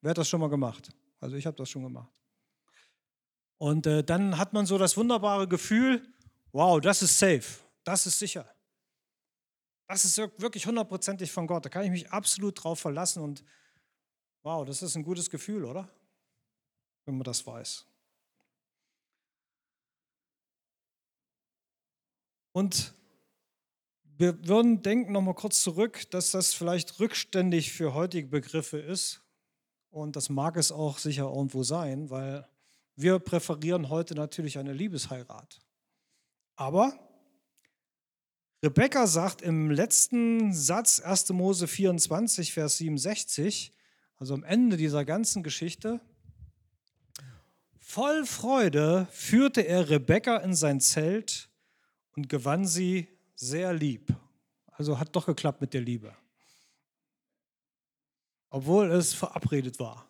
Wer 0.03 0.11
hat 0.11 0.19
das 0.19 0.29
schon 0.29 0.41
mal 0.41 0.51
gemacht? 0.51 0.91
Also 1.21 1.37
ich 1.37 1.47
habe 1.47 1.57
das 1.57 1.71
schon 1.71 1.83
gemacht. 1.83 2.13
Und 3.57 3.87
äh, 3.87 4.05
dann 4.05 4.37
hat 4.37 4.53
man 4.53 4.67
so 4.67 4.77
das 4.77 4.97
wunderbare 4.99 5.49
Gefühl, 5.49 6.07
wow, 6.53 6.81
das 6.81 7.01
ist 7.01 7.19
safe, 7.19 7.61
das 7.83 8.07
ist 8.07 8.19
sicher. 8.19 8.47
Das 9.89 10.05
ist 10.05 10.19
wirklich 10.19 10.67
hundertprozentig 10.67 11.33
von 11.33 11.47
Gott. 11.47 11.65
Da 11.65 11.69
kann 11.71 11.85
ich 11.85 11.91
mich 11.91 12.11
absolut 12.11 12.63
drauf 12.63 12.81
verlassen 12.81 13.23
und 13.23 13.43
wow, 14.43 14.67
das 14.67 14.83
ist 14.83 14.97
ein 14.97 15.03
gutes 15.03 15.31
Gefühl, 15.31 15.65
oder? 15.65 15.89
Wenn 17.07 17.17
man 17.17 17.25
das 17.25 17.47
weiß. 17.47 17.87
Und 22.53 22.95
wir 24.17 24.47
würden 24.47 24.83
denken, 24.83 25.13
nochmal 25.13 25.35
kurz 25.35 25.63
zurück, 25.63 26.09
dass 26.11 26.31
das 26.31 26.55
vielleicht 26.55 27.01
rückständig 27.01 27.73
für 27.73 27.95
heutige 27.95 28.29
Begriffe 28.29 28.79
ist. 28.79 29.23
Und 29.91 30.17
das 30.17 30.29
mag 30.29 30.57
es 30.57 30.73
auch 30.73 30.99
sicher 30.99 31.25
irgendwo 31.25 31.63
sein, 31.63 32.11
weil 32.11 32.47
wir 32.97 33.19
präferieren 33.19 33.89
heute 33.89 34.15
natürlich 34.15 34.59
eine 34.59 34.73
Liebesheirat. 34.73 35.61
Aber 36.57 36.99
Rebekka 38.63 39.07
sagt 39.07 39.43
im 39.43 39.71
letzten 39.71 40.55
Satz 40.55 41.01
1. 41.01 41.31
Mose 41.31 41.67
24, 41.67 42.53
Vers 42.53 42.79
67, 42.79 43.73
also 44.17 44.35
am 44.35 44.45
Ende 44.45 44.77
dieser 44.77 45.05
ganzen 45.05 45.43
Geschichte, 45.43 46.01
voll 47.79 48.25
Freude 48.25 49.07
führte 49.11 49.61
er 49.63 49.91
Rebekka 49.91 50.39
in 50.39 50.55
sein 50.55 50.81
Zelt 50.81 51.51
und 52.17 52.29
gewann 52.29 52.67
sie 52.67 53.14
sehr 53.45 53.73
lieb. 53.73 54.13
Also 54.73 54.99
hat 54.99 55.15
doch 55.15 55.27
geklappt 55.27 55.61
mit 55.61 55.75
der 55.75 55.83
Liebe. 55.83 56.15
Obwohl 58.51 58.91
es 58.91 59.15
verabredet 59.15 59.79
war. 59.79 60.09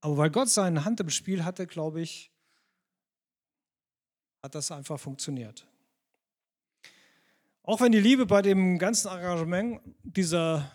Aber 0.00 0.16
weil 0.16 0.30
Gott 0.30 0.48
seine 0.48 0.84
Hand 0.84 1.00
im 1.00 1.10
Spiel 1.10 1.44
hatte, 1.44 1.66
glaube 1.66 2.00
ich, 2.00 2.32
hat 4.42 4.54
das 4.54 4.72
einfach 4.72 4.98
funktioniert. 4.98 5.66
Auch 7.62 7.80
wenn 7.80 7.92
die 7.92 8.00
Liebe 8.00 8.26
bei 8.26 8.42
dem 8.42 8.78
ganzen 8.78 9.08
Arrangement 9.08 9.80
dieser 10.02 10.72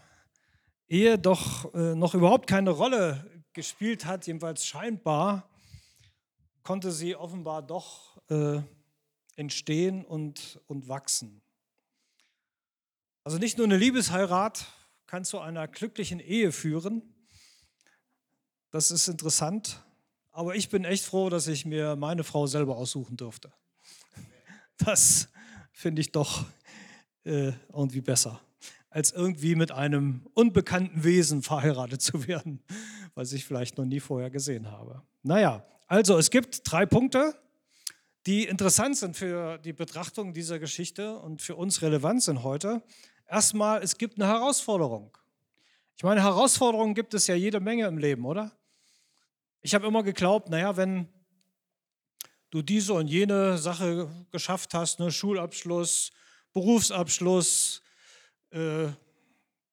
Ehe 0.88 1.20
doch 1.20 1.74
äh, 1.74 1.96
noch 1.96 2.14
überhaupt 2.14 2.48
keine 2.48 2.70
Rolle 2.70 3.44
gespielt 3.52 4.06
hat, 4.06 4.26
jedenfalls 4.28 4.66
scheinbar, 4.66 5.50
konnte 6.64 6.92
sie 6.94 7.16
offenbar 7.16 7.62
doch 7.62 8.22
äh, 8.30 8.62
entstehen 9.36 10.06
und, 10.06 10.62
und 10.68 10.88
wachsen. 10.88 11.42
Also 13.28 13.40
nicht 13.40 13.58
nur 13.58 13.68
eine 13.68 13.76
Liebesheirat 13.76 14.68
kann 15.06 15.26
zu 15.26 15.42
einer 15.42 15.68
glücklichen 15.68 16.22
Ehe 16.22 16.54
führen. 16.54 17.02
Das 18.72 18.90
ist 18.90 19.10
interessant. 19.10 19.84
Aber 20.32 20.56
ich 20.56 20.70
bin 20.70 20.86
echt 20.86 21.04
froh, 21.04 21.30
dass 21.30 21.48
ich 21.48 21.66
mir 21.66 21.98
meine 21.98 22.24
Frau 22.24 22.48
selber 22.48 22.78
aussuchen 22.78 23.18
durfte. 23.18 23.52
Das 24.78 25.28
finde 25.74 26.00
ich 26.00 26.14
doch 26.14 26.46
äh, 27.26 27.52
irgendwie 27.74 28.00
besser, 28.00 28.40
als 28.90 29.12
irgendwie 29.12 29.56
mit 29.56 29.74
einem 29.74 30.26
unbekannten 30.34 31.04
Wesen 31.04 31.42
verheiratet 31.42 32.02
zu 32.02 32.30
werden, 32.30 32.64
was 33.14 33.34
ich 33.34 33.44
vielleicht 33.44 33.78
noch 33.78 33.84
nie 33.84 34.00
vorher 34.00 34.30
gesehen 34.30 34.72
habe. 34.72 35.02
Naja, 35.24 35.66
also 35.88 36.18
es 36.18 36.30
gibt 36.30 36.62
drei 36.64 36.86
Punkte, 36.86 37.38
die 38.26 38.46
interessant 38.46 38.96
sind 38.96 39.18
für 39.18 39.58
die 39.58 39.74
Betrachtung 39.74 40.34
dieser 40.34 40.60
Geschichte 40.60 41.18
und 41.18 41.42
für 41.42 41.58
uns 41.58 41.82
relevant 41.82 42.24
sind 42.24 42.44
heute. 42.44 42.84
Erstmal, 43.28 43.84
es 43.84 43.98
gibt 43.98 44.20
eine 44.20 44.28
Herausforderung. 44.28 45.16
Ich 45.96 46.04
meine, 46.04 46.22
Herausforderungen 46.22 46.94
gibt 46.94 47.14
es 47.14 47.28
ja 47.28 47.36
jede 47.36 47.60
Menge 47.60 47.86
im 47.88 47.98
Leben, 47.98 48.26
oder? 48.26 48.52
Ich 49.62 49.76
habe 49.76 49.88
immer 49.88 50.04
geglaubt, 50.04 50.50
naja, 50.50 50.78
wenn 50.78 51.08
du 52.52 52.62
diese 52.62 52.94
und 52.94 53.08
jene 53.08 53.58
Sache 53.58 54.10
geschafft 54.32 54.74
hast, 54.74 55.00
ne, 55.00 55.12
Schulabschluss, 55.12 56.12
Berufsabschluss, 56.54 57.82
äh, 58.52 58.88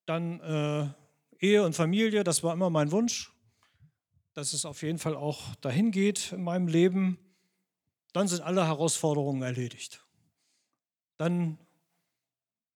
dann 0.06 0.40
äh, 0.40 1.44
Ehe 1.44 1.62
und 1.62 1.74
Familie, 1.74 2.24
das 2.24 2.42
war 2.42 2.52
immer 2.54 2.70
mein 2.70 2.90
Wunsch, 2.90 3.32
dass 4.32 4.52
es 4.52 4.64
auf 4.64 4.82
jeden 4.82 4.98
Fall 4.98 5.14
auch 5.14 5.54
dahin 5.56 5.92
geht 5.92 6.32
in 6.32 6.42
meinem 6.42 6.66
Leben 6.66 7.18
dann 8.14 8.28
sind 8.28 8.42
alle 8.42 8.64
Herausforderungen 8.64 9.42
erledigt. 9.42 10.06
Dann 11.16 11.58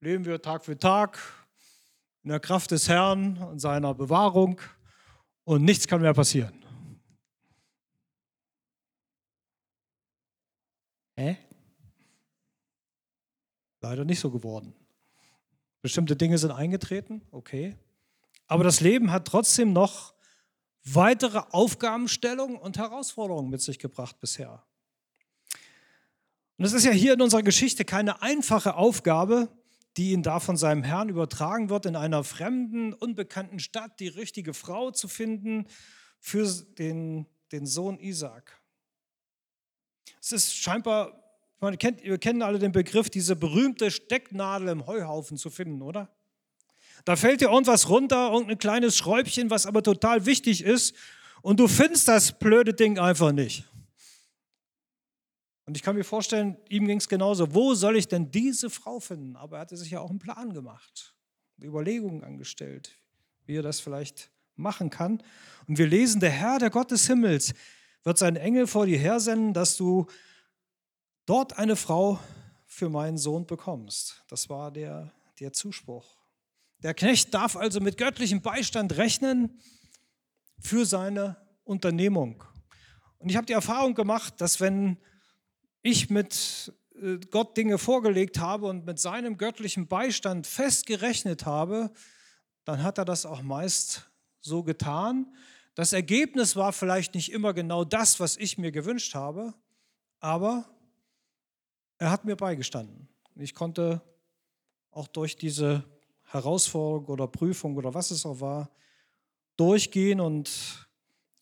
leben 0.00 0.24
wir 0.24 0.40
Tag 0.40 0.64
für 0.64 0.78
Tag 0.78 1.18
in 2.22 2.30
der 2.30 2.40
Kraft 2.40 2.70
des 2.70 2.88
Herrn 2.88 3.38
und 3.38 3.58
seiner 3.58 3.94
Bewahrung 3.94 4.60
und 5.44 5.64
nichts 5.64 5.86
kann 5.86 6.00
mehr 6.00 6.14
passieren. 6.14 6.64
Hä? 11.16 11.36
Leider 13.80 14.04
nicht 14.04 14.20
so 14.20 14.30
geworden. 14.30 14.74
Bestimmte 15.82 16.16
Dinge 16.16 16.38
sind 16.38 16.50
eingetreten, 16.50 17.22
okay. 17.30 17.76
Aber 18.46 18.64
das 18.64 18.80
Leben 18.80 19.10
hat 19.10 19.26
trotzdem 19.26 19.72
noch 19.72 20.14
weitere 20.84 21.42
Aufgabenstellungen 21.50 22.56
und 22.56 22.78
Herausforderungen 22.78 23.50
mit 23.50 23.60
sich 23.60 23.78
gebracht 23.78 24.20
bisher. 24.20 24.64
Und 26.56 26.64
es 26.64 26.72
ist 26.72 26.84
ja 26.84 26.90
hier 26.90 27.14
in 27.14 27.22
unserer 27.22 27.42
Geschichte 27.42 27.84
keine 27.84 28.22
einfache 28.22 28.74
Aufgabe, 28.74 29.48
die 29.96 30.12
ihn 30.12 30.22
da 30.22 30.40
von 30.40 30.56
seinem 30.56 30.82
Herrn 30.84 31.08
übertragen 31.08 31.70
wird, 31.70 31.86
in 31.86 31.96
einer 31.96 32.22
fremden, 32.24 32.92
unbekannten 32.92 33.58
Stadt 33.58 33.98
die 34.00 34.08
richtige 34.08 34.54
Frau 34.54 34.90
zu 34.90 35.08
finden 35.08 35.66
für 36.20 36.46
den, 36.78 37.26
den 37.52 37.66
Sohn 37.66 37.98
Isaac. 37.98 38.60
Es 40.20 40.32
ist 40.32 40.56
scheinbar, 40.56 41.24
man 41.60 41.78
kennt, 41.78 42.02
wir 42.04 42.18
kennen 42.18 42.42
alle 42.42 42.58
den 42.58 42.72
Begriff, 42.72 43.10
diese 43.10 43.34
berühmte 43.34 43.90
Stecknadel 43.90 44.68
im 44.68 44.86
Heuhaufen 44.86 45.36
zu 45.36 45.50
finden, 45.50 45.82
oder? 45.82 46.08
Da 47.04 47.16
fällt 47.16 47.40
dir 47.40 47.50
irgendwas 47.50 47.88
runter, 47.88 48.30
irgendein 48.32 48.58
kleines 48.58 48.96
Schräubchen, 48.96 49.50
was 49.50 49.66
aber 49.66 49.82
total 49.82 50.26
wichtig 50.26 50.62
ist, 50.62 50.94
und 51.42 51.60
du 51.60 51.68
findest 51.68 52.08
das 52.08 52.38
blöde 52.38 52.74
Ding 52.74 52.98
einfach 52.98 53.32
nicht. 53.32 53.64
Und 55.68 55.76
ich 55.76 55.82
kann 55.82 55.96
mir 55.96 56.04
vorstellen, 56.04 56.56
ihm 56.70 56.86
ging 56.86 56.96
es 56.96 57.10
genauso. 57.10 57.52
Wo 57.52 57.74
soll 57.74 57.98
ich 57.98 58.08
denn 58.08 58.30
diese 58.30 58.70
Frau 58.70 59.00
finden? 59.00 59.36
Aber 59.36 59.58
er 59.58 59.60
hatte 59.60 59.76
sich 59.76 59.90
ja 59.90 60.00
auch 60.00 60.08
einen 60.08 60.18
Plan 60.18 60.54
gemacht, 60.54 61.14
Überlegungen 61.62 62.24
angestellt, 62.24 62.96
wie 63.44 63.56
er 63.56 63.62
das 63.62 63.78
vielleicht 63.78 64.30
machen 64.56 64.88
kann. 64.88 65.22
Und 65.66 65.76
wir 65.76 65.86
lesen, 65.86 66.22
der 66.22 66.30
Herr, 66.30 66.58
der 66.58 66.70
Gott 66.70 66.90
des 66.90 67.06
Himmels, 67.06 67.52
wird 68.02 68.16
seinen 68.16 68.36
Engel 68.36 68.66
vor 68.66 68.86
dir 68.86 68.98
hersenden, 68.98 69.52
dass 69.52 69.76
du 69.76 70.06
dort 71.26 71.58
eine 71.58 71.76
Frau 71.76 72.18
für 72.64 72.88
meinen 72.88 73.18
Sohn 73.18 73.44
bekommst. 73.44 74.24
Das 74.28 74.48
war 74.48 74.70
der, 74.70 75.12
der 75.38 75.52
Zuspruch. 75.52 76.16
Der 76.78 76.94
Knecht 76.94 77.34
darf 77.34 77.56
also 77.56 77.80
mit 77.80 77.98
göttlichem 77.98 78.40
Beistand 78.40 78.96
rechnen 78.96 79.60
für 80.58 80.86
seine 80.86 81.36
Unternehmung. 81.64 82.42
Und 83.18 83.28
ich 83.28 83.36
habe 83.36 83.44
die 83.44 83.52
Erfahrung 83.52 83.94
gemacht, 83.94 84.40
dass 84.40 84.62
wenn 84.62 84.96
ich 85.90 86.10
mit 86.10 86.72
äh, 87.02 87.18
Gott 87.30 87.56
Dinge 87.56 87.78
vorgelegt 87.78 88.38
habe 88.38 88.66
und 88.66 88.84
mit 88.86 88.98
seinem 88.98 89.36
göttlichen 89.36 89.86
Beistand 89.88 90.46
festgerechnet 90.46 91.46
habe, 91.46 91.90
dann 92.64 92.82
hat 92.82 92.98
er 92.98 93.04
das 93.04 93.26
auch 93.26 93.42
meist 93.42 94.10
so 94.40 94.62
getan. 94.62 95.34
Das 95.74 95.92
Ergebnis 95.92 96.56
war 96.56 96.72
vielleicht 96.72 97.14
nicht 97.14 97.32
immer 97.32 97.54
genau 97.54 97.84
das, 97.84 98.20
was 98.20 98.36
ich 98.36 98.58
mir 98.58 98.72
gewünscht 98.72 99.14
habe, 99.14 99.54
aber 100.20 100.68
er 101.98 102.10
hat 102.10 102.24
mir 102.24 102.36
beigestanden. 102.36 103.08
Ich 103.36 103.54
konnte 103.54 104.02
auch 104.90 105.08
durch 105.08 105.36
diese 105.36 105.84
Herausforderung 106.24 107.06
oder 107.06 107.26
Prüfung 107.26 107.76
oder 107.76 107.94
was 107.94 108.10
es 108.10 108.26
auch 108.26 108.40
war, 108.40 108.70
durchgehen 109.56 110.20
und 110.20 110.88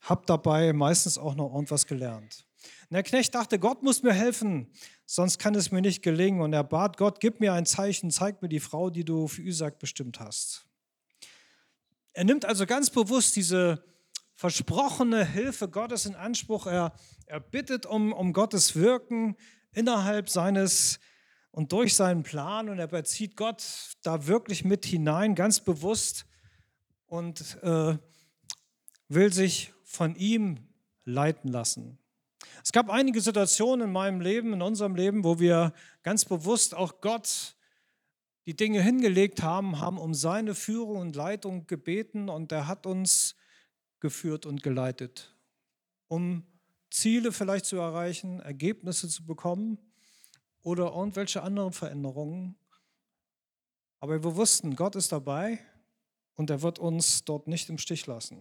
habe 0.01 0.23
dabei 0.27 0.73
meistens 0.73 1.19
auch 1.19 1.35
noch 1.35 1.53
irgendwas 1.53 1.87
gelernt. 1.87 2.46
Der 2.91 3.03
Knecht 3.03 3.35
dachte, 3.35 3.59
Gott 3.59 3.83
muss 3.83 4.03
mir 4.03 4.13
helfen, 4.13 4.71
sonst 5.07 5.39
kann 5.39 5.55
es 5.57 5.73
mir 5.73 5.81
nicht 5.81 6.03
gelingen. 6.03 6.41
Und 6.41 6.53
er 6.53 6.63
bat 6.63 6.97
Gott, 6.97 7.19
gib 7.21 7.41
mir 7.41 7.53
ein 7.53 7.67
Zeichen, 7.67 8.11
zeig 8.11 8.43
mir 8.43 8.49
die 8.49 8.61
Frau, 8.61 8.91
die 8.91 9.05
du 9.05 9.27
für 9.27 9.43
Isaac 9.43 9.79
bestimmt 9.79 10.21
hast. 10.21 10.67
Er 12.13 12.25
nimmt 12.25 12.45
also 12.45 12.65
ganz 12.65 12.91
bewusst 12.91 13.35
diese 13.35 13.85
versprochene 14.35 15.25
Hilfe 15.25 15.69
Gottes 15.69 16.07
in 16.07 16.15
Anspruch. 16.15 16.67
Er, 16.67 16.93
er 17.27 17.41
bittet 17.41 17.87
um, 17.87 18.13
um 18.13 18.33
Gottes 18.33 18.77
Wirken 18.77 19.37
innerhalb 19.73 20.29
seines 20.29 21.01
und 21.51 21.73
durch 21.73 21.95
seinen 21.95 22.23
Plan 22.23 22.69
und 22.69 22.79
er 22.79 22.87
bezieht 22.87 23.35
Gott 23.37 23.65
da 24.03 24.27
wirklich 24.27 24.65
mit 24.65 24.85
hinein, 24.85 25.35
ganz 25.35 25.61
bewusst 25.61 26.27
und 27.07 27.59
äh, 27.63 27.97
will 29.09 29.33
sich 29.33 29.73
von 29.83 30.15
ihm 30.17 30.69
leiten 31.05 31.51
lassen. 31.51 31.99
Es 32.67 32.73
gab 32.73 32.91
einige 32.91 33.21
Situationen 33.21 33.87
in 33.87 33.93
meinem 33.93 34.21
Leben, 34.21 34.53
in 34.53 34.61
unserem 34.61 34.97
Leben, 34.97 35.23
wo 35.23 35.39
wir 35.39 35.73
ganz 36.03 36.25
bewusst 36.25 36.75
auch 36.75 37.01
Gott 37.01 37.55
die 38.45 38.57
Dinge 38.57 38.83
hingelegt 38.83 39.41
haben, 39.41 39.79
haben 39.79 39.99
um 39.99 40.15
seine 40.15 40.53
Führung 40.57 40.97
und 40.97 41.15
Leitung 41.15 41.69
gebeten 41.69 42.29
und 42.29 42.51
er 42.51 42.67
hat 42.67 42.85
uns 42.85 43.37
geführt 44.01 44.47
und 44.47 44.65
geleitet, 44.65 45.33
um 46.09 46.45
Ziele 46.91 47.31
vielleicht 47.31 47.67
zu 47.67 47.77
erreichen, 47.77 48.41
Ergebnisse 48.41 49.09
zu 49.09 49.25
bekommen 49.25 49.79
oder 50.65 50.87
irgendwelche 50.87 51.45
anderen 51.45 51.73
Veränderungen. 51.73 52.57
Aber 54.01 54.25
wir 54.25 54.35
wussten, 54.35 54.75
Gott 54.75 54.97
ist 54.97 55.13
dabei 55.13 55.61
und 56.35 56.51
er 56.51 56.63
wird 56.63 56.81
uns 56.81 57.23
dort 57.25 57.47
nicht 57.47 57.69
im 57.69 57.79
Stich 57.79 58.09
lassen. 58.09 58.39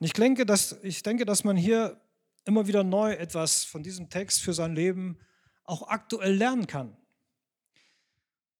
Und 0.00 0.04
ich 0.04 0.14
denke, 0.14 0.44
dass, 0.44 0.82
ich 0.82 1.04
denke, 1.04 1.24
dass 1.24 1.44
man 1.44 1.56
hier 1.56 2.00
immer 2.44 2.66
wieder 2.66 2.84
neu 2.84 3.12
etwas 3.12 3.64
von 3.64 3.82
diesem 3.82 4.10
Text 4.10 4.40
für 4.42 4.52
sein 4.52 4.74
Leben 4.74 5.18
auch 5.64 5.88
aktuell 5.88 6.34
lernen 6.34 6.66
kann. 6.66 6.96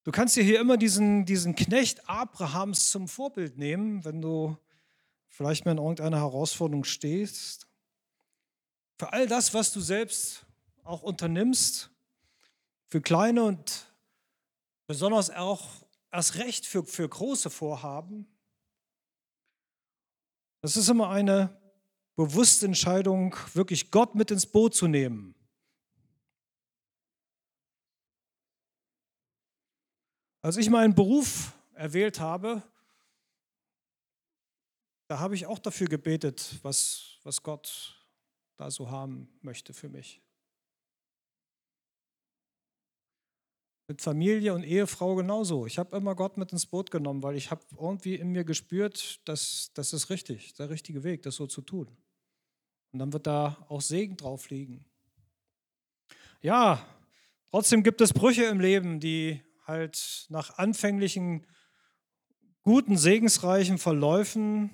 Du 0.05 0.13
kannst 0.13 0.37
dir 0.37 0.43
hier 0.43 0.61
immer 0.61 0.77
diesen, 0.77 1.27
diesen 1.27 1.55
Knecht 1.55 2.09
Abrahams 2.09 2.91
zum 2.91 3.09
Vorbild 3.09 3.59
nehmen, 3.59 4.05
wenn 4.05 4.23
du 4.23 4.57
vielleicht 5.29 5.65
mal 5.65 5.73
in 5.73 5.79
irgendeiner 5.79 6.19
Herausforderung 6.19 6.85
stehst. 6.85 7.69
Für 8.99 9.13
all 9.13 9.27
das, 9.27 9.53
was 9.55 9.73
du 9.73 9.81
selbst 9.81 10.47
auch 10.85 11.03
unternimmst, 11.03 11.91
für 12.89 13.01
kleine 13.01 13.45
und 13.45 13.93
besonders 14.87 15.31
auch 15.31 15.69
erst 16.11 16.37
recht 16.37 16.67
für, 16.67 16.85
für 16.85 17.09
große 17.09 17.51
Vorhaben. 17.51 18.27
Das 20.63 20.77
ist 20.77 20.89
immer 20.89 21.11
eine 21.11 21.60
bewusste 22.21 22.67
Entscheidung, 22.67 23.35
wirklich 23.55 23.91
Gott 23.91 24.15
mit 24.15 24.31
ins 24.31 24.45
Boot 24.45 24.75
zu 24.75 24.87
nehmen. 24.87 25.35
Als 30.43 30.59
ich 30.59 30.69
meinen 30.69 30.95
Beruf 30.95 31.55
erwählt 31.73 32.21
habe, 32.21 32.63
da 35.09 35.19
habe 35.19 35.35
ich 35.35 35.47
auch 35.47 35.59
dafür 35.59 35.87
gebetet, 35.87 36.59
was, 36.61 37.17
was 37.23 37.43
Gott 37.43 38.07
da 38.59 38.71
so 38.71 38.91
haben 38.91 39.31
möchte 39.41 39.73
für 39.73 39.89
mich. 39.89 40.21
Mit 43.89 44.03
Familie 44.03 44.53
und 44.53 44.65
Ehefrau 44.65 45.15
genauso. 45.15 45.65
Ich 45.65 45.79
habe 45.79 45.97
immer 45.97 46.15
Gott 46.15 46.37
mit 46.37 46.53
ins 46.53 46.67
Boot 46.67 46.91
genommen, 46.91 47.23
weil 47.23 47.37
ich 47.37 47.51
habe 47.51 47.65
irgendwie 47.79 48.17
in 48.17 48.29
mir 48.29 48.45
gespürt, 48.45 49.27
dass 49.27 49.71
das 49.73 49.95
ist 49.95 50.11
richtig, 50.11 50.53
der 50.53 50.69
richtige 50.69 51.03
Weg, 51.03 51.23
das 51.23 51.37
so 51.37 51.47
zu 51.47 51.63
tun. 51.63 51.97
Und 52.93 52.99
dann 52.99 53.13
wird 53.13 53.27
da 53.27 53.57
auch 53.69 53.81
Segen 53.81 54.17
drauf 54.17 54.51
liegen. 54.51 54.85
Ja, 56.43 56.85
trotzdem 57.51 57.83
gibt 57.83 58.01
es 58.01 58.13
Brüche 58.13 58.45
im 58.45 58.61
Leben, 58.61 59.01
die 59.01 59.43
halt 59.67 60.27
nach 60.29 60.59
anfänglichen 60.59 61.47
guten, 62.63 62.97
segensreichen 62.97 63.79
Verläufen 63.79 64.71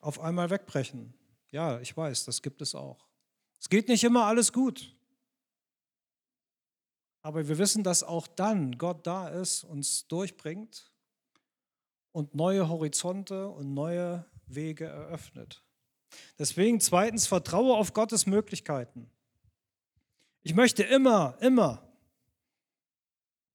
auf 0.00 0.20
einmal 0.20 0.50
wegbrechen. 0.50 1.14
Ja, 1.50 1.80
ich 1.80 1.96
weiß, 1.96 2.24
das 2.24 2.42
gibt 2.42 2.62
es 2.62 2.74
auch. 2.74 3.08
Es 3.60 3.68
geht 3.68 3.88
nicht 3.88 4.04
immer 4.04 4.24
alles 4.26 4.52
gut. 4.52 4.94
Aber 7.22 7.48
wir 7.48 7.56
wissen, 7.56 7.82
dass 7.82 8.02
auch 8.02 8.26
dann 8.26 8.76
Gott 8.76 9.06
da 9.06 9.28
ist, 9.28 9.64
uns 9.64 10.06
durchbringt 10.08 10.92
und 12.12 12.34
neue 12.34 12.68
Horizonte 12.68 13.48
und 13.48 13.72
neue 13.72 14.26
Wege 14.46 14.84
eröffnet. 14.84 15.63
Deswegen 16.38 16.80
zweitens, 16.80 17.26
vertraue 17.26 17.76
auf 17.76 17.92
Gottes 17.92 18.26
Möglichkeiten. 18.26 19.10
Ich 20.42 20.54
möchte 20.54 20.82
immer, 20.82 21.36
immer 21.40 21.82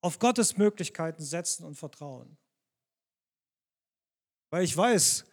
auf 0.01 0.19
Gottes 0.19 0.57
Möglichkeiten 0.57 1.23
setzen 1.23 1.65
und 1.65 1.75
vertrauen. 1.75 2.37
Weil 4.49 4.63
ich 4.63 4.75
weiß, 4.75 5.25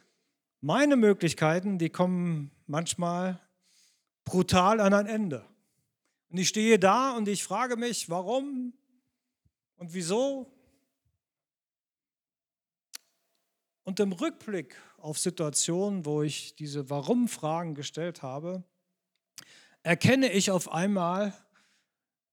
meine 0.61 0.97
Möglichkeiten, 0.97 1.79
die 1.79 1.91
kommen 1.91 2.51
manchmal 2.67 3.41
brutal 4.25 4.81
an 4.81 4.93
ein 4.93 5.07
Ende. 5.07 5.47
Und 6.29 6.39
ich 6.39 6.49
stehe 6.49 6.79
da 6.79 7.17
und 7.17 7.29
ich 7.29 7.45
frage 7.45 7.77
mich, 7.77 8.11
warum 8.11 8.75
und 9.77 9.95
wieso. 9.95 10.53
Und 13.85 14.01
im 14.01 14.13
Rückblick 14.13 14.77
auf 14.99 15.19
Situationen, 15.19 16.05
wo 16.05 16.23
ich 16.23 16.57
diese 16.57 16.91
Warum-Fragen 16.91 17.75
gestellt 17.75 18.23
habe, 18.23 18.65
erkenne 19.83 20.33
ich 20.33 20.51
auf 20.51 20.71
einmal, 20.71 21.33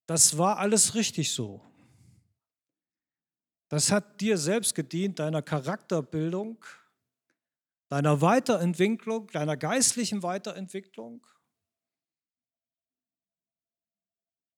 das 0.06 0.38
war 0.38 0.58
alles 0.58 0.96
richtig 0.96 1.32
so. 1.32 1.62
Das 3.70 3.92
hat 3.92 4.22
dir 4.22 4.38
selbst 4.38 4.76
gedient, 4.76 5.20
deiner 5.20 5.42
Charakterbildung, 5.42 6.64
deiner 7.90 8.22
Weiterentwicklung, 8.22 9.28
deiner 9.28 9.58
geistlichen 9.58 10.24
Weiterentwicklung, 10.24 11.26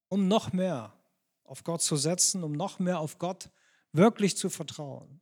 um 0.10 0.28
noch 0.28 0.54
mehr 0.54 0.94
auf 1.44 1.64
Gott 1.64 1.82
zu 1.82 1.96
setzen, 1.96 2.44
um 2.44 2.54
noch 2.54 2.80
mehr 2.80 3.00
auf 3.00 3.18
Gott 3.18 3.50
wirklich 3.92 4.38
zu 4.38 4.50
vertrauen. 4.50 5.22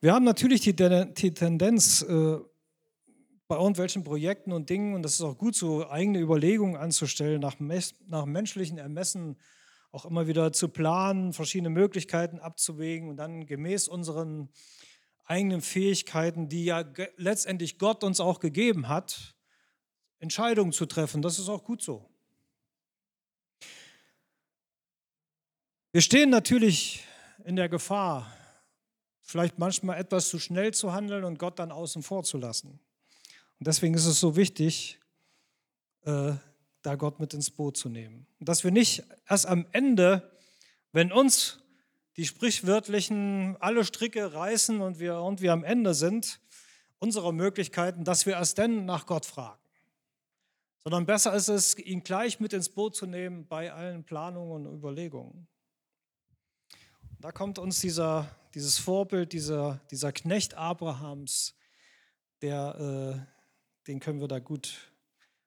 Wir 0.00 0.12
haben 0.12 0.24
natürlich 0.24 0.60
die, 0.60 0.74
die 0.74 1.34
Tendenz, 1.34 2.02
äh, 2.02 2.38
bei 3.48 3.56
irgendwelchen 3.56 4.02
Projekten 4.02 4.52
und 4.52 4.68
Dingen, 4.68 4.94
und 4.94 5.02
das 5.02 5.14
ist 5.14 5.20
auch 5.20 5.38
gut 5.38 5.54
so, 5.54 5.88
eigene 5.88 6.18
Überlegungen 6.18 6.76
anzustellen, 6.76 7.40
nach, 7.40 7.56
nach 7.60 8.26
menschlichen 8.26 8.78
Ermessen 8.78 9.36
auch 9.92 10.04
immer 10.04 10.26
wieder 10.26 10.52
zu 10.52 10.68
planen, 10.68 11.32
verschiedene 11.32 11.70
Möglichkeiten 11.70 12.40
abzuwägen 12.40 13.08
und 13.08 13.16
dann 13.16 13.46
gemäß 13.46 13.88
unseren 13.88 14.50
eigenen 15.24 15.60
Fähigkeiten, 15.60 16.48
die 16.48 16.64
ja 16.64 16.84
letztendlich 17.16 17.78
Gott 17.78 18.04
uns 18.04 18.20
auch 18.20 18.40
gegeben 18.40 18.88
hat, 18.88 19.36
Entscheidungen 20.18 20.72
zu 20.72 20.86
treffen. 20.86 21.22
Das 21.22 21.38
ist 21.38 21.48
auch 21.48 21.64
gut 21.64 21.82
so. 21.82 22.10
Wir 25.92 26.02
stehen 26.02 26.30
natürlich 26.30 27.04
in 27.44 27.56
der 27.56 27.68
Gefahr, 27.68 28.35
vielleicht 29.26 29.58
manchmal 29.58 29.98
etwas 29.98 30.28
zu 30.28 30.38
schnell 30.38 30.72
zu 30.72 30.92
handeln 30.92 31.24
und 31.24 31.38
Gott 31.38 31.58
dann 31.58 31.72
außen 31.72 32.02
vor 32.02 32.22
zu 32.22 32.38
lassen. 32.38 32.78
Und 33.58 33.66
deswegen 33.66 33.94
ist 33.94 34.06
es 34.06 34.20
so 34.20 34.36
wichtig, 34.36 35.00
äh, 36.04 36.32
da 36.82 36.94
Gott 36.94 37.18
mit 37.18 37.34
ins 37.34 37.50
Boot 37.50 37.76
zu 37.76 37.88
nehmen. 37.88 38.26
Und 38.38 38.48
dass 38.48 38.62
wir 38.62 38.70
nicht 38.70 39.02
erst 39.28 39.46
am 39.46 39.66
Ende, 39.72 40.30
wenn 40.92 41.10
uns 41.10 41.58
die 42.16 42.24
sprichwörtlichen 42.24 43.56
alle 43.60 43.84
Stricke 43.84 44.32
reißen 44.32 44.80
und 44.80 45.00
wir 45.00 45.12
irgendwie 45.14 45.50
am 45.50 45.64
Ende 45.64 45.94
sind 45.94 46.40
unserer 46.98 47.32
Möglichkeiten, 47.32 48.04
dass 48.04 48.24
wir 48.24 48.34
erst 48.34 48.58
dann 48.58 48.86
nach 48.86 49.06
Gott 49.06 49.26
fragen. 49.26 49.60
Sondern 50.84 51.04
besser 51.04 51.34
ist 51.34 51.48
es, 51.48 51.76
ihn 51.76 52.04
gleich 52.04 52.38
mit 52.38 52.52
ins 52.52 52.68
Boot 52.68 52.94
zu 52.94 53.06
nehmen 53.06 53.46
bei 53.48 53.72
allen 53.72 54.04
Planungen 54.04 54.66
und 54.66 54.74
Überlegungen. 54.74 55.48
Da 57.18 57.32
kommt 57.32 57.58
uns 57.58 57.80
dieser, 57.80 58.28
dieses 58.56 58.78
Vorbild, 58.78 59.34
dieser, 59.34 59.82
dieser 59.90 60.12
Knecht 60.12 60.54
Abrahams, 60.54 61.54
der, 62.40 63.26
äh, 63.28 63.86
den 63.86 64.00
können 64.00 64.18
wir 64.18 64.28
da 64.28 64.38
gut 64.38 64.90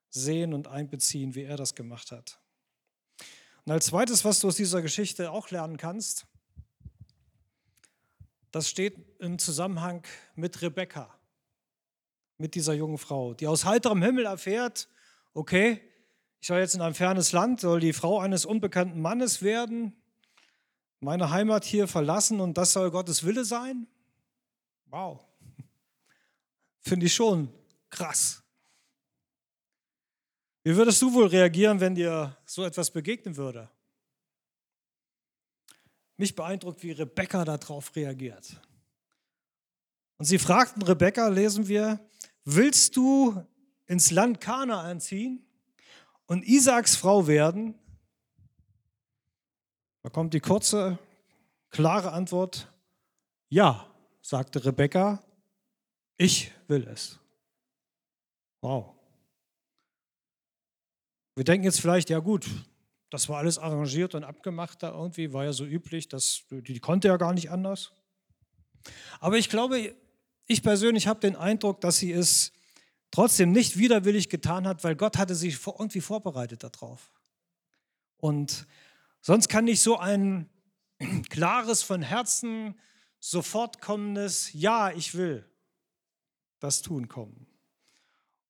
sehen 0.09 0.53
und 0.53 0.67
einbeziehen, 0.67 1.33
wie 1.33 1.41
er 1.41 1.57
das 1.57 1.73
gemacht 1.73 2.11
hat. 2.11 2.39
Und 3.65 3.71
als 3.71 3.87
zweites, 3.87 4.23
was 4.25 4.39
du 4.39 4.47
aus 4.47 4.57
dieser 4.57 4.83
Geschichte 4.83 5.31
auch 5.31 5.49
lernen 5.49 5.77
kannst, 5.77 6.27
das 8.51 8.69
steht 8.69 8.95
im 9.17 9.39
Zusammenhang 9.39 10.05
mit 10.35 10.61
Rebekka, 10.61 11.11
mit 12.37 12.53
dieser 12.53 12.73
jungen 12.73 12.99
Frau, 12.99 13.33
die 13.33 13.47
aus 13.47 13.65
heiterem 13.65 14.03
Himmel 14.03 14.25
erfährt, 14.27 14.87
okay, 15.33 15.81
ich 16.41 16.47
soll 16.47 16.59
jetzt 16.59 16.75
in 16.75 16.81
ein 16.81 16.93
fernes 16.93 17.31
Land, 17.31 17.61
soll 17.61 17.79
die 17.79 17.93
Frau 17.93 18.19
eines 18.19 18.45
unbekannten 18.45 19.01
Mannes 19.01 19.41
werden, 19.41 19.99
meine 20.99 21.29
Heimat 21.29 21.65
hier 21.65 21.87
verlassen 21.87 22.39
und 22.39 22.57
das 22.57 22.73
soll 22.73 22.91
Gottes 22.91 23.23
Wille 23.23 23.45
sein? 23.45 23.87
Wow. 24.87 25.25
Finde 26.79 27.05
ich 27.05 27.13
schon 27.13 27.53
krass. 27.89 28.43
Wie 30.63 30.75
würdest 30.75 31.01
du 31.01 31.13
wohl 31.13 31.27
reagieren, 31.27 31.79
wenn 31.79 31.95
dir 31.95 32.37
so 32.45 32.63
etwas 32.65 32.91
begegnen 32.91 33.37
würde? 33.37 33.69
Mich 36.17 36.35
beeindruckt, 36.35 36.83
wie 36.83 36.91
Rebekka 36.91 37.45
darauf 37.45 37.95
reagiert. 37.95 38.59
Und 40.17 40.25
sie 40.25 40.37
fragten 40.37 40.81
Rebekka, 40.81 41.29
lesen 41.29 41.69
wir, 41.69 42.05
willst 42.43 42.97
du 42.97 43.41
ins 43.87 44.11
Land 44.11 44.41
Kanaan 44.41 44.99
ziehen 44.99 45.45
und 46.25 46.43
Isaaks 46.43 46.97
Frau 46.97 47.25
werden? 47.25 47.73
Da 50.09 50.13
kommt 50.13 50.33
die 50.33 50.39
kurze, 50.39 50.97
klare 51.69 52.13
Antwort, 52.13 52.67
ja, 53.49 53.85
sagte 54.23 54.65
Rebekka, 54.65 55.21
ich 56.17 56.51
will 56.67 56.87
es. 56.87 57.19
Wow. 58.61 58.95
Wir 61.35 61.43
denken 61.43 61.63
jetzt 61.63 61.79
vielleicht, 61.79 62.09
ja 62.09 62.17
gut, 62.17 62.49
das 63.11 63.29
war 63.29 63.37
alles 63.37 63.59
arrangiert 63.59 64.15
und 64.15 64.23
abgemacht 64.23 64.81
da 64.81 64.95
irgendwie, 64.95 65.31
war 65.31 65.43
ja 65.43 65.53
so 65.53 65.63
üblich, 65.63 66.07
dass, 66.07 66.41
die 66.49 66.79
konnte 66.79 67.09
ja 67.09 67.17
gar 67.17 67.33
nicht 67.33 67.51
anders. 67.51 67.91
Aber 69.19 69.37
ich 69.37 69.47
glaube, 69.47 69.93
ich 70.47 70.63
persönlich 70.63 71.05
habe 71.05 71.19
den 71.19 71.35
Eindruck, 71.35 71.81
dass 71.81 71.99
sie 71.99 72.11
es 72.11 72.51
trotzdem 73.11 73.51
nicht 73.51 73.77
widerwillig 73.77 74.27
getan 74.27 74.65
hat, 74.65 74.83
weil 74.83 74.95
Gott 74.95 75.19
hatte 75.19 75.35
sie 75.35 75.55
irgendwie 75.67 76.01
vorbereitet 76.01 76.63
darauf. 76.63 77.11
Und 78.17 78.65
sonst 79.21 79.47
kann 79.49 79.65
nicht 79.65 79.81
so 79.81 79.97
ein 79.97 80.49
klares, 81.29 81.83
von 81.83 82.01
Herzen 82.01 82.79
sofort 83.19 83.81
kommendes 83.81 84.53
Ja, 84.53 84.91
ich 84.91 85.15
will 85.15 85.49
das 86.59 86.81
tun 86.81 87.07
kommen. 87.07 87.47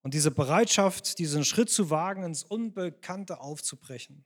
Und 0.01 0.13
diese 0.13 0.31
Bereitschaft, 0.31 1.19
diesen 1.19 1.45
Schritt 1.45 1.69
zu 1.69 1.89
wagen, 1.89 2.23
ins 2.23 2.43
Unbekannte 2.43 3.39
aufzubrechen. 3.39 4.25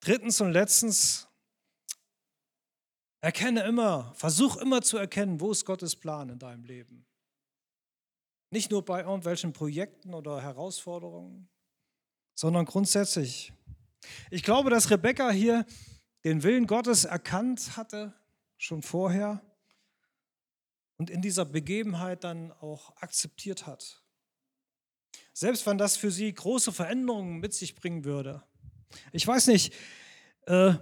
Drittens 0.00 0.40
und 0.40 0.52
letztens, 0.52 1.28
erkenne 3.20 3.62
immer, 3.64 4.14
versuch 4.14 4.56
immer 4.56 4.80
zu 4.80 4.96
erkennen, 4.96 5.40
wo 5.40 5.50
ist 5.50 5.66
Gottes 5.66 5.96
Plan 5.96 6.30
in 6.30 6.38
deinem 6.38 6.64
Leben. 6.64 7.06
Nicht 8.50 8.70
nur 8.70 8.84
bei 8.84 9.02
irgendwelchen 9.02 9.52
Projekten 9.52 10.14
oder 10.14 10.40
Herausforderungen, 10.40 11.48
sondern 12.34 12.64
grundsätzlich. 12.64 13.52
Ich 14.30 14.42
glaube, 14.42 14.70
dass 14.70 14.90
Rebecca 14.90 15.30
hier 15.30 15.66
den 16.24 16.42
Willen 16.42 16.66
Gottes 16.66 17.04
erkannt 17.04 17.76
hatte, 17.76 18.14
schon 18.56 18.82
vorher, 18.82 19.42
und 20.96 21.08
in 21.08 21.22
dieser 21.22 21.46
Begebenheit 21.46 22.24
dann 22.24 22.52
auch 22.52 22.94
akzeptiert 22.96 23.66
hat. 23.66 24.04
Selbst 25.32 25.66
wenn 25.66 25.78
das 25.78 25.96
für 25.96 26.10
sie 26.10 26.32
große 26.32 26.72
Veränderungen 26.72 27.38
mit 27.38 27.54
sich 27.54 27.74
bringen 27.74 28.04
würde. 28.04 28.42
Ich 29.12 29.26
weiß 29.26 29.46
nicht, 29.46 29.72
äh, 30.46 30.74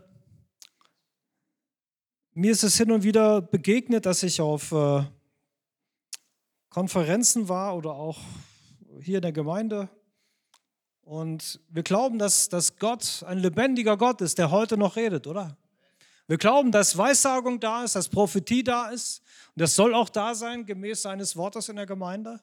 mir 2.33 2.53
ist 2.53 2.65
es 2.65 2.77
hin 2.77 2.91
und 2.91 3.05
wieder 3.05 3.41
begegnet, 3.41 4.07
dass 4.07 4.23
ich 4.23 4.41
auf 4.41 4.73
äh, 4.73 5.05
Konferenzen 6.69 7.49
war 7.49 7.77
oder 7.77 7.93
auch 7.93 8.21
hier 9.01 9.19
in 9.19 9.23
der 9.23 9.33
Gemeinde. 9.33 9.89
Und 11.09 11.59
wir 11.71 11.83
glauben, 11.83 12.19
dass, 12.19 12.51
dass 12.51 12.77
Gott 12.77 13.25
ein 13.27 13.39
lebendiger 13.39 13.97
Gott 13.97 14.21
ist, 14.21 14.37
der 14.37 14.51
heute 14.51 14.77
noch 14.77 14.97
redet, 14.97 15.27
oder? 15.27 15.57
Wir 16.27 16.37
glauben, 16.37 16.71
dass 16.71 16.99
Weissagung 16.99 17.61
da 17.61 17.83
ist, 17.83 17.95
dass 17.95 18.11
Prophetie 18.11 18.63
da 18.63 18.91
ist. 18.91 19.23
Und 19.57 19.63
das 19.63 19.75
soll 19.75 19.95
auch 19.95 20.11
da 20.11 20.35
sein, 20.35 20.67
gemäß 20.67 21.01
seines 21.01 21.35
Wortes 21.35 21.71
in 21.71 21.77
der 21.77 21.87
Gemeinde. 21.87 22.43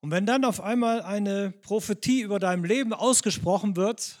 Und 0.00 0.10
wenn 0.10 0.26
dann 0.26 0.44
auf 0.44 0.60
einmal 0.60 1.02
eine 1.02 1.52
Prophetie 1.52 2.22
über 2.22 2.40
dein 2.40 2.64
Leben 2.64 2.92
ausgesprochen 2.92 3.76
wird, 3.76 4.18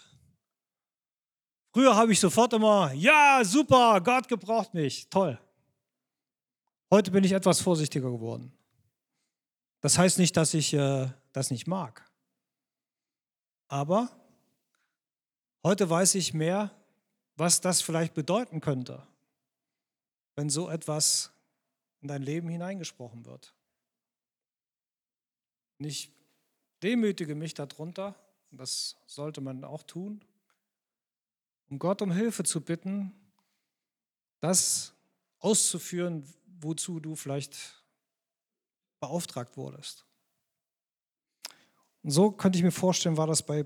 früher 1.72 1.96
habe 1.96 2.12
ich 2.12 2.20
sofort 2.20 2.52
immer, 2.52 2.92
ja, 2.92 3.40
super, 3.42 4.00
Gott 4.00 4.28
gebraucht 4.28 4.74
mich, 4.74 5.08
toll. 5.10 5.40
Heute 6.88 7.10
bin 7.10 7.24
ich 7.24 7.32
etwas 7.32 7.60
vorsichtiger 7.60 8.12
geworden. 8.12 8.52
Das 9.80 9.98
heißt 9.98 10.20
nicht, 10.20 10.36
dass 10.36 10.54
ich 10.54 10.72
äh, 10.72 11.08
das 11.32 11.50
nicht 11.50 11.66
mag. 11.66 12.09
Aber 13.70 14.10
heute 15.62 15.88
weiß 15.88 16.16
ich 16.16 16.34
mehr, 16.34 16.76
was 17.36 17.60
das 17.60 17.80
vielleicht 17.80 18.14
bedeuten 18.14 18.60
könnte, 18.60 19.06
wenn 20.34 20.50
so 20.50 20.68
etwas 20.68 21.30
in 22.00 22.08
dein 22.08 22.22
Leben 22.22 22.48
hineingesprochen 22.48 23.26
wird. 23.26 23.54
Und 25.78 25.84
ich 25.84 26.12
demütige 26.82 27.36
mich 27.36 27.54
darunter, 27.54 28.16
das 28.50 28.96
sollte 29.06 29.40
man 29.40 29.62
auch 29.62 29.84
tun, 29.84 30.24
um 31.68 31.78
Gott 31.78 32.02
um 32.02 32.10
Hilfe 32.10 32.42
zu 32.42 32.60
bitten, 32.60 33.14
das 34.40 34.94
auszuführen, 35.38 36.28
wozu 36.60 36.98
du 36.98 37.14
vielleicht 37.14 37.84
beauftragt 38.98 39.56
wurdest. 39.56 40.09
Und 42.02 42.10
so 42.10 42.30
könnte 42.30 42.58
ich 42.58 42.64
mir 42.64 42.70
vorstellen, 42.70 43.16
war 43.16 43.26
das 43.26 43.42
bei 43.42 43.64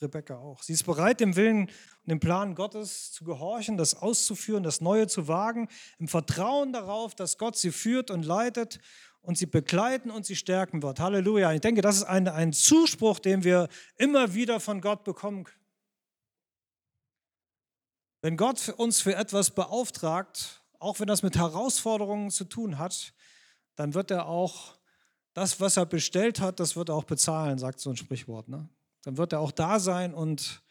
Rebecca 0.00 0.36
auch. 0.38 0.62
Sie 0.62 0.72
ist 0.72 0.84
bereit, 0.84 1.20
dem 1.20 1.36
Willen 1.36 1.68
und 1.68 2.08
dem 2.08 2.20
Plan 2.20 2.54
Gottes 2.54 3.12
zu 3.12 3.24
gehorchen, 3.24 3.76
das 3.76 3.94
auszuführen, 3.94 4.62
das 4.62 4.80
Neue 4.80 5.06
zu 5.06 5.28
wagen, 5.28 5.68
im 5.98 6.08
Vertrauen 6.08 6.72
darauf, 6.72 7.14
dass 7.14 7.38
Gott 7.38 7.56
sie 7.56 7.72
führt 7.72 8.10
und 8.10 8.24
leitet 8.24 8.80
und 9.20 9.38
sie 9.38 9.46
begleiten 9.46 10.10
und 10.10 10.26
sie 10.26 10.36
stärken 10.36 10.82
wird. 10.82 11.00
Halleluja. 11.00 11.52
Ich 11.52 11.60
denke, 11.60 11.82
das 11.82 11.96
ist 11.96 12.04
ein, 12.04 12.28
ein 12.28 12.52
Zuspruch, 12.52 13.18
den 13.18 13.44
wir 13.44 13.68
immer 13.96 14.34
wieder 14.34 14.60
von 14.60 14.80
Gott 14.80 15.04
bekommen. 15.04 15.46
Wenn 18.20 18.36
Gott 18.36 18.70
uns 18.76 19.00
für 19.00 19.14
etwas 19.14 19.50
beauftragt, 19.50 20.62
auch 20.78 21.00
wenn 21.00 21.06
das 21.06 21.22
mit 21.22 21.36
Herausforderungen 21.36 22.30
zu 22.30 22.44
tun 22.44 22.78
hat, 22.78 23.14
dann 23.76 23.94
wird 23.94 24.10
er 24.10 24.26
auch 24.26 24.78
das, 25.34 25.60
was 25.60 25.76
er 25.76 25.86
bestellt 25.86 26.40
hat, 26.40 26.60
das 26.60 26.76
wird 26.76 26.88
er 26.88 26.94
auch 26.94 27.04
bezahlen, 27.04 27.58
sagt 27.58 27.80
so 27.80 27.90
ein 27.90 27.96
Sprichwort. 27.96 28.48
Ne? 28.48 28.68
Dann 29.02 29.16
wird 29.18 29.32
er 29.32 29.40
auch 29.40 29.52
da 29.52 29.78
sein 29.78 30.14
und 30.14 30.62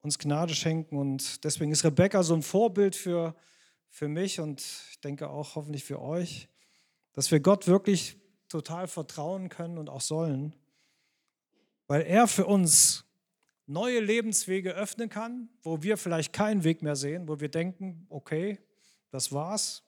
uns 0.00 0.18
Gnade 0.18 0.54
schenken. 0.54 0.96
Und 0.96 1.44
deswegen 1.44 1.70
ist 1.70 1.84
Rebecca 1.84 2.22
so 2.22 2.34
ein 2.34 2.42
Vorbild 2.42 2.96
für, 2.96 3.36
für 3.90 4.08
mich 4.08 4.40
und 4.40 4.60
ich 4.90 5.00
denke 5.00 5.28
auch 5.28 5.54
hoffentlich 5.54 5.84
für 5.84 6.00
euch 6.00 6.48
dass 7.18 7.32
wir 7.32 7.40
Gott 7.40 7.66
wirklich 7.66 8.16
total 8.48 8.86
vertrauen 8.86 9.48
können 9.48 9.76
und 9.76 9.90
auch 9.90 10.00
sollen, 10.00 10.54
weil 11.88 12.02
er 12.02 12.28
für 12.28 12.46
uns 12.46 13.06
neue 13.66 13.98
Lebenswege 13.98 14.70
öffnen 14.70 15.08
kann, 15.08 15.48
wo 15.62 15.82
wir 15.82 15.96
vielleicht 15.96 16.32
keinen 16.32 16.62
Weg 16.62 16.80
mehr 16.80 16.94
sehen, 16.94 17.26
wo 17.26 17.40
wir 17.40 17.48
denken, 17.48 18.06
okay, 18.08 18.60
das 19.10 19.32
war's. 19.32 19.82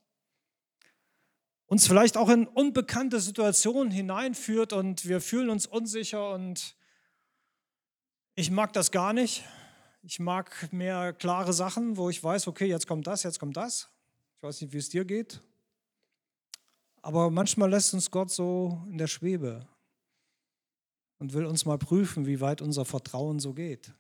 Uns 1.71 1.87
vielleicht 1.87 2.17
auch 2.17 2.29
in 2.31 2.49
unbekannte 2.49 3.21
Situationen 3.21 3.93
hineinführt 3.93 4.73
und 4.73 5.07
wir 5.07 5.21
fühlen 5.21 5.51
uns 5.51 5.67
unsicher 5.69 6.35
und 6.35 6.75
ich 8.35 8.51
mag 8.51 8.73
das 8.73 8.91
gar 8.91 9.13
nicht. 9.13 9.45
Ich 10.03 10.19
mag 10.19 10.73
mehr 10.73 11.13
klare 11.13 11.53
Sachen, 11.53 11.97
wo 11.97 12.11
ich 12.11 12.25
weiß, 12.25 12.49
okay, 12.49 12.67
jetzt 12.67 12.89
kommt 12.89 13.07
das, 13.07 13.23
jetzt 13.23 13.39
kommt 13.39 13.57
das. 13.57 13.89
Ich 14.37 14.43
weiß 14.43 14.61
nicht, 14.63 14.73
wie 14.73 14.79
es 14.79 14.89
dir 14.89 15.05
geht. 15.05 15.41
Aber 17.03 17.31
manchmal 17.31 17.71
lässt 17.71 17.95
uns 17.95 18.11
Gott 18.11 18.33
so 18.33 18.83
in 18.89 18.99
der 18.99 19.07
Schwebe 19.07 19.65
und 21.19 21.35
will 21.35 21.47
uns 21.47 21.67
mal 21.67 21.79
prüfen, 21.79 22.27
wie 22.27 22.41
weit 22.41 22.63
unser 22.63 22.85
Vertrauen 22.85 23.39
so 23.39 23.55
geht. 23.55 23.95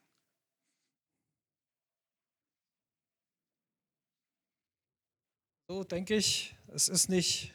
So 5.69 5.85
denke 5.85 6.17
ich, 6.17 6.57
es 6.67 6.89
ist 6.89 7.09
nicht, 7.09 7.55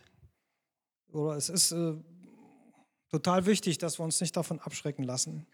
oder 1.16 1.36
es 1.38 1.50
ist 1.50 1.72
äh, 1.72 1.96
total 3.10 3.46
wichtig, 3.46 3.78
dass 3.78 4.00
wir 4.00 4.04
uns 4.04 4.20
nicht 4.20 4.36
davon 4.36 4.60
abschrecken 4.60 5.04
lassen 5.04 5.48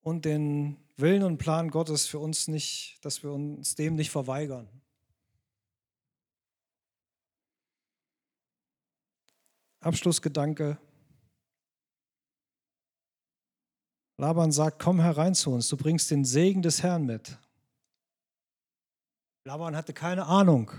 und 0.00 0.24
den 0.24 0.76
Willen 0.96 1.22
und 1.22 1.38
Plan 1.38 1.70
Gottes 1.70 2.06
für 2.06 2.18
uns 2.18 2.48
nicht, 2.48 2.98
dass 3.02 3.22
wir 3.22 3.32
uns 3.32 3.76
dem 3.76 3.94
nicht 3.94 4.10
verweigern. 4.10 4.68
Abschlussgedanke. 9.80 10.78
Laban 14.16 14.50
sagt, 14.50 14.82
komm 14.82 14.98
herein 15.00 15.36
zu 15.36 15.52
uns, 15.52 15.68
du 15.68 15.76
bringst 15.76 16.10
den 16.10 16.24
Segen 16.24 16.62
des 16.62 16.82
Herrn 16.82 17.06
mit. 17.06 17.38
Laban 19.44 19.76
hatte 19.76 19.92
keine 19.92 20.26
Ahnung, 20.26 20.72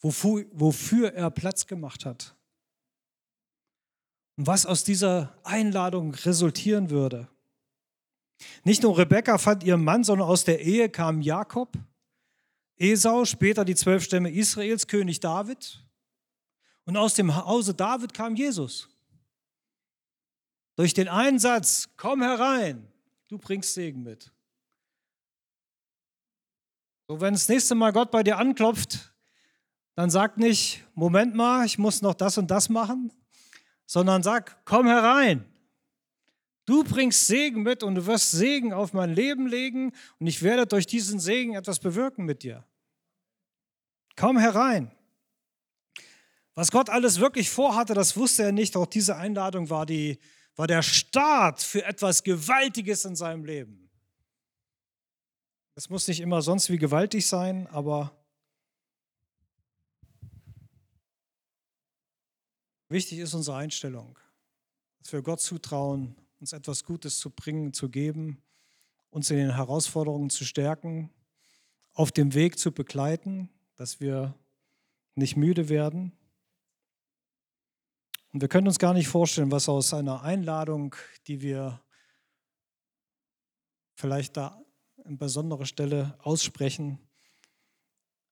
wofür, 0.00 0.46
wofür 0.52 1.12
er 1.14 1.30
Platz 1.30 1.66
gemacht 1.66 2.04
hat. 2.04 2.34
Und 4.36 4.46
was 4.46 4.66
aus 4.66 4.84
dieser 4.84 5.38
Einladung 5.44 6.14
resultieren 6.14 6.90
würde. 6.90 7.28
Nicht 8.64 8.82
nur 8.82 8.96
Rebekka 8.96 9.38
fand 9.38 9.64
ihren 9.64 9.84
Mann, 9.84 10.02
sondern 10.02 10.28
aus 10.28 10.44
der 10.44 10.60
Ehe 10.60 10.88
kam 10.88 11.20
Jakob, 11.20 11.76
Esau, 12.78 13.26
später 13.26 13.66
die 13.66 13.74
zwölf 13.74 14.02
Stämme 14.02 14.30
Israels, 14.30 14.86
König 14.86 15.20
David. 15.20 15.84
Und 16.86 16.96
aus 16.96 17.14
dem 17.14 17.36
Hause 17.36 17.74
David 17.74 18.14
kam 18.14 18.34
Jesus. 18.34 18.88
Durch 20.76 20.94
den 20.94 21.08
Einsatz, 21.08 21.90
komm 21.98 22.22
herein, 22.22 22.90
du 23.28 23.36
bringst 23.36 23.74
Segen 23.74 24.02
mit. 24.02 24.32
So, 27.06 27.20
wenn 27.20 27.34
das 27.34 27.48
nächste 27.48 27.74
Mal 27.74 27.92
Gott 27.92 28.10
bei 28.10 28.22
dir 28.22 28.38
anklopft, 28.38 29.09
dann 29.94 30.10
sag 30.10 30.36
nicht, 30.36 30.84
Moment 30.94 31.34
mal, 31.34 31.66
ich 31.66 31.78
muss 31.78 32.02
noch 32.02 32.14
das 32.14 32.38
und 32.38 32.50
das 32.50 32.68
machen, 32.68 33.12
sondern 33.86 34.22
sag, 34.22 34.64
komm 34.64 34.86
herein. 34.86 35.44
Du 36.64 36.84
bringst 36.84 37.26
Segen 37.26 37.62
mit 37.62 37.82
und 37.82 37.96
du 37.96 38.06
wirst 38.06 38.30
Segen 38.30 38.72
auf 38.72 38.92
mein 38.92 39.12
Leben 39.12 39.46
legen 39.46 39.92
und 40.18 40.26
ich 40.26 40.42
werde 40.42 40.66
durch 40.66 40.86
diesen 40.86 41.18
Segen 41.18 41.54
etwas 41.54 41.80
bewirken 41.80 42.24
mit 42.24 42.42
dir. 42.42 42.64
Komm 44.16 44.38
herein. 44.38 44.92
Was 46.54 46.70
Gott 46.70 46.90
alles 46.90 47.20
wirklich 47.20 47.50
vorhatte, 47.50 47.94
das 47.94 48.16
wusste 48.16 48.44
er 48.44 48.52
nicht. 48.52 48.76
Auch 48.76 48.86
diese 48.86 49.16
Einladung 49.16 49.70
war, 49.70 49.86
die, 49.86 50.18
war 50.56 50.66
der 50.66 50.82
Start 50.82 51.62
für 51.62 51.84
etwas 51.84 52.22
Gewaltiges 52.22 53.04
in 53.04 53.16
seinem 53.16 53.44
Leben. 53.44 53.90
Es 55.74 55.88
muss 55.88 56.06
nicht 56.06 56.20
immer 56.20 56.42
sonst 56.42 56.68
wie 56.70 56.76
gewaltig 56.76 57.26
sein, 57.26 57.66
aber 57.68 58.19
wichtig 62.90 63.18
ist 63.18 63.34
unsere 63.34 63.56
Einstellung, 63.56 64.18
dass 64.98 65.12
wir 65.12 65.22
Gott 65.22 65.40
zutrauen, 65.40 66.16
uns 66.40 66.52
etwas 66.52 66.84
Gutes 66.84 67.18
zu 67.18 67.30
bringen, 67.30 67.72
zu 67.72 67.88
geben, 67.88 68.42
uns 69.10 69.30
in 69.30 69.36
den 69.36 69.54
Herausforderungen 69.54 70.30
zu 70.30 70.44
stärken, 70.44 71.10
auf 71.92 72.12
dem 72.12 72.34
Weg 72.34 72.58
zu 72.58 72.72
begleiten, 72.72 73.48
dass 73.76 74.00
wir 74.00 74.34
nicht 75.14 75.36
müde 75.36 75.68
werden. 75.68 76.12
Und 78.32 78.40
wir 78.40 78.48
können 78.48 78.68
uns 78.68 78.78
gar 78.78 78.94
nicht 78.94 79.08
vorstellen, 79.08 79.50
was 79.50 79.68
aus 79.68 79.92
einer 79.92 80.22
Einladung, 80.22 80.94
die 81.26 81.40
wir 81.40 81.80
vielleicht 83.94 84.36
da 84.36 84.62
an 85.04 85.18
besonderer 85.18 85.66
Stelle 85.66 86.16
aussprechen, 86.20 86.98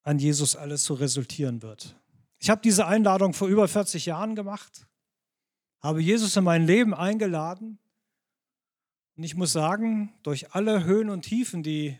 an 0.03 0.19
Jesus 0.19 0.55
alles 0.55 0.85
so 0.85 0.93
resultieren 0.93 1.61
wird. 1.61 1.95
Ich 2.39 2.49
habe 2.49 2.61
diese 2.61 2.87
Einladung 2.87 3.33
vor 3.33 3.47
über 3.47 3.67
40 3.67 4.05
Jahren 4.05 4.35
gemacht, 4.35 4.87
habe 5.81 6.01
Jesus 6.01 6.35
in 6.35 6.43
mein 6.43 6.65
Leben 6.65 6.93
eingeladen 6.93 7.77
und 9.15 9.23
ich 9.23 9.35
muss 9.35 9.51
sagen, 9.51 10.13
durch 10.23 10.55
alle 10.55 10.85
Höhen 10.85 11.09
und 11.09 11.23
Tiefen, 11.23 11.63
die 11.63 11.99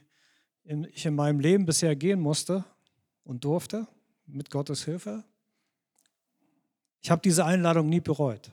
ich 0.64 1.06
in 1.06 1.16
meinem 1.16 1.40
Leben 1.40 1.66
bisher 1.66 1.96
gehen 1.96 2.20
musste 2.20 2.64
und 3.24 3.44
durfte, 3.44 3.88
mit 4.26 4.50
Gottes 4.50 4.86
Hilfe, 4.86 5.24
ich 7.02 7.12
habe 7.12 7.22
diese 7.22 7.46
Einladung 7.46 7.90
nie 7.90 8.02
bereut. 8.02 8.52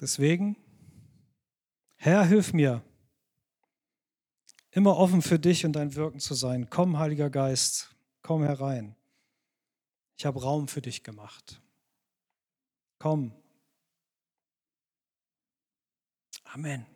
Deswegen 0.00 0.56
Herr, 2.04 2.22
hilf 2.26 2.52
mir, 2.52 2.82
immer 4.74 4.96
offen 4.96 5.22
für 5.22 5.38
dich 5.38 5.64
und 5.64 5.72
dein 5.74 5.94
Wirken 5.94 6.18
zu 6.20 6.34
sein. 6.34 6.68
Komm, 6.68 6.98
Heiliger 6.98 7.30
Geist, 7.30 7.94
komm 8.22 8.42
herein. 8.42 8.96
Ich 10.16 10.26
habe 10.26 10.42
Raum 10.42 10.68
für 10.68 10.82
dich 10.82 11.02
gemacht. 11.04 11.60
Komm. 12.98 13.32
Amen. 16.44 16.93